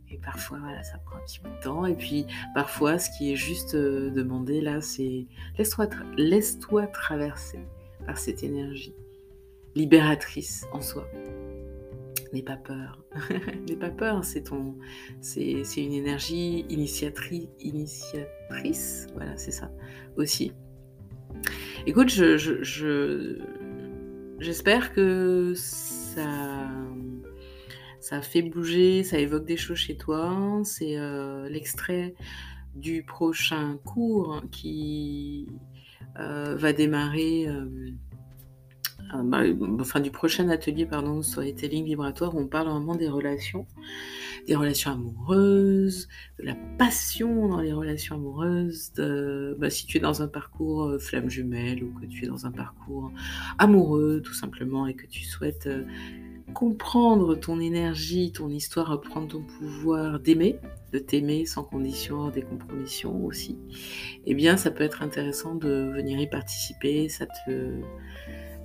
Et 0.10 0.17
parfois, 0.17 0.60
voilà, 0.60 0.84
ça 0.84 0.97
prend 0.99 1.17
un 1.17 1.25
petit 1.25 1.39
peu 1.39 1.49
de 1.49 1.63
temps. 1.63 1.86
Et 1.86 1.95
puis, 1.95 2.25
parfois, 2.53 2.97
ce 2.97 3.10
qui 3.17 3.34
est 3.34 3.36
juste 3.36 3.75
euh, 3.75 4.10
demandé 4.10 4.62
là, 4.62 4.82
c'est 4.82 5.27
laisse-toi 5.58 5.88
laisse 6.17 6.60
traverser 6.60 7.60
par 8.06 8.17
cette 8.17 8.43
énergie 8.43 8.95
libératrice 9.75 10.65
en 10.71 10.82
soi. 10.82 11.08
N'aie 12.34 12.41
pas 12.41 12.58
peur. 12.58 13.03
N'aie 13.67 13.75
pas 13.75 13.89
peur, 13.89 14.23
c'est 14.23 14.43
ton, 14.43 14.75
c'est, 15.21 15.63
une 15.77 15.93
énergie 15.93 16.65
initiatrice, 16.69 17.47
initiatrice. 17.60 19.08
Voilà, 19.13 19.38
c'est 19.38 19.51
ça 19.51 19.71
aussi. 20.17 20.51
Écoute, 21.86 22.10
je, 22.10 23.38
j'espère 24.39 24.93
que 24.93 25.53
ça 27.99 28.21
fait 28.21 28.41
bouger, 28.41 29.03
ça 29.03 29.19
évoque 29.19 29.45
des 29.45 29.58
choses 29.58 29.77
chez 29.77 29.97
toi. 29.97 30.62
C'est 30.63 30.97
euh, 30.97 31.49
l'extrait 31.49 32.15
du 32.75 33.03
prochain 33.03 33.77
cours 33.84 34.43
qui 34.51 35.47
euh, 36.19 36.56
va 36.56 36.73
démarrer, 36.73 37.47
euh, 39.13 39.24
bah, 39.24 39.43
enfin 39.80 40.00
du 40.00 40.12
prochain 40.12 40.50
atelier 40.50 40.86
pardon 40.86 41.22
storytelling 41.22 41.86
vibratoire 41.86 42.36
où 42.36 42.39
on 42.39 42.48
parle 42.48 42.70
vraiment 42.70 42.96
des 42.96 43.08
relations, 43.08 43.65
des 44.48 44.56
relations 44.56 44.91
amoureuses, 44.91 46.08
de 46.39 46.46
la 46.46 46.56
passion 46.78 47.48
dans 47.48 47.62
les 47.62 47.74
relations 47.74 48.15
amoureuses. 48.15 48.93
De, 48.93 49.56
bah, 49.60 49.70
si 49.70 49.86
tu 49.86 49.98
es 49.98 50.00
dans 50.00 50.22
un 50.22 50.28
parcours 50.28 50.96
flamme 51.00 51.30
jumelle 51.30 51.84
ou 51.84 51.93
que 52.00 52.06
tu 52.06 52.26
es 52.26 52.28
dans 52.28 52.46
un 52.46 52.52
parcours 52.52 53.12
amoureux 53.58 54.22
tout 54.24 54.34
simplement 54.34 54.88
et 54.88 54.93
que 54.93 55.06
tu 55.06 55.24
souhaites 55.24 55.70
comprendre 56.54 57.36
ton 57.36 57.60
énergie, 57.60 58.32
ton 58.32 58.50
histoire, 58.50 58.88
reprendre 58.88 59.28
ton 59.28 59.41
pouvoir 59.41 60.20
d'aimer, 60.20 60.60
de 60.91 61.00
t'aimer 61.00 61.46
sans 61.46 61.63
condition, 61.63 62.30
des 62.30 62.41
compromissions 62.41 63.26
aussi, 63.26 63.58
eh 64.26 64.34
bien 64.34 64.58
ça 64.58 64.72
peut 64.72 64.84
être 64.84 65.02
intéressant 65.02 65.56
de 65.56 65.91
venir 65.93 66.20
y 66.20 66.28
participer. 66.28 67.10
Ça 67.10 67.26
te... 67.26 67.82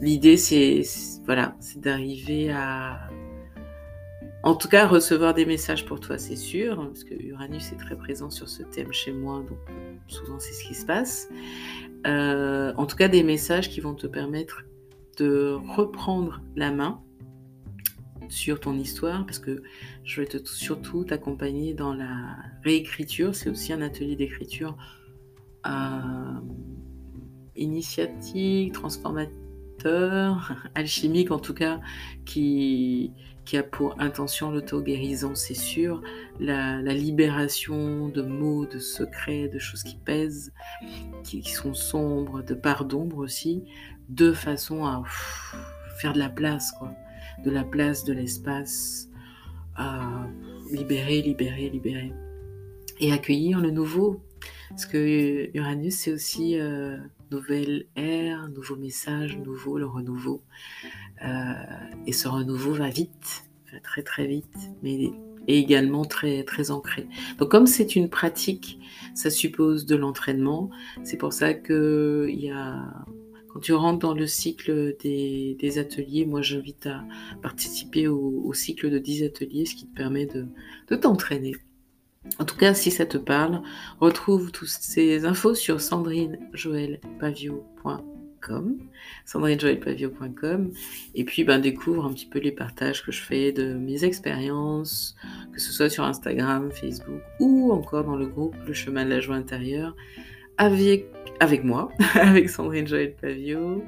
L'idée 0.02 0.36
c'est 0.36 0.82
voilà, 1.24 1.56
c'est 1.60 1.80
d'arriver 1.80 2.50
à 2.50 3.08
en 4.44 4.56
tout 4.56 4.68
cas 4.68 4.88
recevoir 4.88 5.34
des 5.34 5.46
messages 5.46 5.86
pour 5.86 6.00
toi, 6.00 6.18
c'est 6.18 6.36
sûr, 6.36 6.76
parce 6.76 7.04
que 7.04 7.14
Uranus 7.14 7.70
est 7.70 7.76
très 7.76 7.96
présent 7.96 8.28
sur 8.28 8.48
ce 8.48 8.64
thème 8.64 8.92
chez 8.92 9.12
moi, 9.12 9.44
donc 9.48 9.58
souvent 10.08 10.40
c'est 10.40 10.52
ce 10.52 10.64
qui 10.64 10.74
se 10.74 10.84
passe. 10.84 11.28
Euh, 12.08 12.72
en 12.76 12.86
tout 12.86 12.96
cas 12.96 13.06
des 13.06 13.22
messages 13.22 13.70
qui 13.70 13.80
vont 13.80 13.94
te 13.94 14.08
permettre 14.08 14.64
de 15.18 15.56
reprendre 15.76 16.42
la 16.56 16.72
main 16.72 17.00
sur 18.28 18.58
ton 18.58 18.76
histoire 18.76 19.24
parce 19.26 19.38
que 19.38 19.62
je 20.02 20.20
vais 20.20 20.26
te, 20.26 20.38
surtout 20.48 21.04
t'accompagner 21.04 21.74
dans 21.74 21.94
la 21.94 22.36
réécriture. 22.64 23.36
C'est 23.36 23.50
aussi 23.50 23.72
un 23.72 23.82
atelier 23.82 24.16
d'écriture 24.16 24.76
euh, 25.66 26.40
initiatique, 27.54 28.72
alchimique 30.74 31.30
en 31.30 31.38
tout 31.38 31.54
cas, 31.54 31.80
qui, 32.24 33.12
qui 33.44 33.56
a 33.56 33.62
pour 33.62 34.00
intention 34.00 34.50
l'auto-guérison, 34.50 35.34
c'est 35.34 35.54
sûr, 35.54 36.02
la, 36.40 36.80
libération 36.80 38.08
de 38.08 38.22
mots, 38.22 38.66
de 38.66 38.78
secrets, 38.78 39.48
de 39.48 39.58
choses 39.58 39.82
qui 39.82 39.96
pèsent, 39.96 40.52
qui, 41.24 41.42
sont 41.42 41.74
sombres, 41.74 42.42
de 42.42 42.54
parts 42.54 42.84
d'ombre 42.84 43.18
aussi, 43.18 43.64
de 44.08 44.32
façon 44.32 44.84
à 44.84 45.02
faire 46.00 46.12
de 46.12 46.18
la 46.18 46.28
place, 46.28 46.72
quoi 46.78 46.92
de 47.44 47.50
la 47.50 47.64
place, 47.64 48.04
de 48.04 48.12
l'espace, 48.12 49.08
à 49.74 50.26
libérer, 50.70 51.22
libérer, 51.22 51.68
libérer. 51.70 52.12
Et 53.00 53.12
accueillir 53.12 53.60
le 53.60 53.70
nouveau. 53.70 54.22
Parce 54.70 54.86
que 54.86 55.50
Uranus, 55.54 55.96
c'est 55.96 56.12
aussi 56.12 56.58
euh, 56.58 56.96
nouvelle 57.32 57.86
ère, 57.96 58.48
nouveau 58.48 58.76
message, 58.76 59.38
nouveau, 59.38 59.78
le 59.78 59.86
renouveau. 59.86 60.42
Euh, 61.24 61.52
et 62.06 62.12
ce 62.12 62.28
renouveau 62.28 62.72
va 62.72 62.90
vite, 62.90 63.44
va 63.72 63.80
très 63.80 64.02
très 64.02 64.26
vite, 64.26 64.56
mais 64.82 65.10
est 65.48 65.58
également 65.58 66.04
très 66.04 66.44
très 66.44 66.70
ancré. 66.70 67.08
Donc 67.38 67.50
comme 67.50 67.66
c'est 67.66 67.96
une 67.96 68.08
pratique, 68.08 68.78
ça 69.14 69.30
suppose 69.30 69.86
de 69.86 69.96
l'entraînement. 69.96 70.70
C'est 71.02 71.16
pour 71.16 71.32
ça 71.32 71.54
qu'il 71.54 72.40
y 72.40 72.50
a 72.50 73.04
quand 73.52 73.60
tu 73.60 73.74
rentres 73.74 73.98
dans 73.98 74.14
le 74.14 74.26
cycle 74.26 74.96
des, 75.02 75.78
ateliers, 75.78 76.24
moi 76.24 76.40
j'invite 76.40 76.86
à 76.86 77.04
participer 77.42 78.08
au, 78.08 78.50
cycle 78.54 78.90
de 78.90 78.98
10 78.98 79.24
ateliers, 79.24 79.66
ce 79.66 79.74
qui 79.74 79.86
te 79.86 79.94
permet 79.94 80.26
de, 80.26 80.46
t'entraîner. 80.96 81.54
En 82.38 82.44
tout 82.44 82.56
cas, 82.56 82.74
si 82.74 82.90
ça 82.90 83.04
te 83.04 83.18
parle, 83.18 83.62
retrouve 84.00 84.52
toutes 84.52 84.68
ces 84.68 85.24
infos 85.24 85.54
sur 85.54 85.80
sandrinejoelpavio.com 85.80 88.12
sandrinejoelpavio.com 89.24 90.72
et 91.14 91.24
puis 91.24 91.44
ben, 91.44 91.60
découvre 91.60 92.04
un 92.04 92.12
petit 92.12 92.26
peu 92.26 92.38
les 92.38 92.52
partages 92.52 93.04
que 93.04 93.12
je 93.12 93.22
fais 93.22 93.52
de 93.52 93.74
mes 93.74 94.04
expériences, 94.04 95.16
que 95.52 95.60
ce 95.60 95.72
soit 95.72 95.88
sur 95.88 96.04
Instagram, 96.04 96.70
Facebook 96.72 97.22
ou 97.38 97.72
encore 97.72 98.04
dans 98.04 98.16
le 98.16 98.26
groupe 98.26 98.54
Le 98.66 98.72
chemin 98.72 99.04
de 99.04 99.10
la 99.10 99.20
joie 99.20 99.36
intérieure 99.36 99.94
avec, 100.58 101.06
moi, 101.64 101.90
avec 102.14 102.48
Sandrine 102.48 102.86
Joël 102.86 103.14
Pavio. 103.14 103.82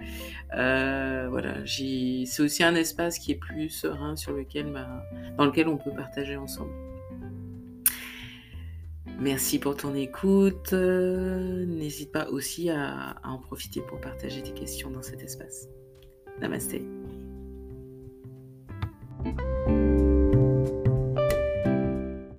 Euh, 0.56 1.26
voilà, 1.30 1.54
c'est 1.66 2.42
aussi 2.42 2.62
un 2.62 2.74
espace 2.74 3.18
qui 3.18 3.32
est 3.32 3.36
plus 3.36 3.70
serein 3.70 4.16
sur 4.16 4.32
lequel, 4.32 4.72
dans 5.36 5.46
lequel 5.46 5.68
on 5.68 5.76
peut 5.76 5.92
partager 5.94 6.36
ensemble. 6.36 6.72
Merci 9.20 9.58
pour 9.58 9.76
ton 9.76 9.94
écoute. 9.94 10.72
Euh, 10.72 11.64
n'hésite 11.66 12.12
pas 12.12 12.28
aussi 12.28 12.70
à, 12.70 13.10
à 13.22 13.30
en 13.30 13.38
profiter 13.38 13.80
pour 13.80 14.00
partager 14.00 14.42
tes 14.42 14.52
questions 14.52 14.90
dans 14.90 15.02
cet 15.02 15.22
espace. 15.22 15.68
Namaste. 16.40 16.76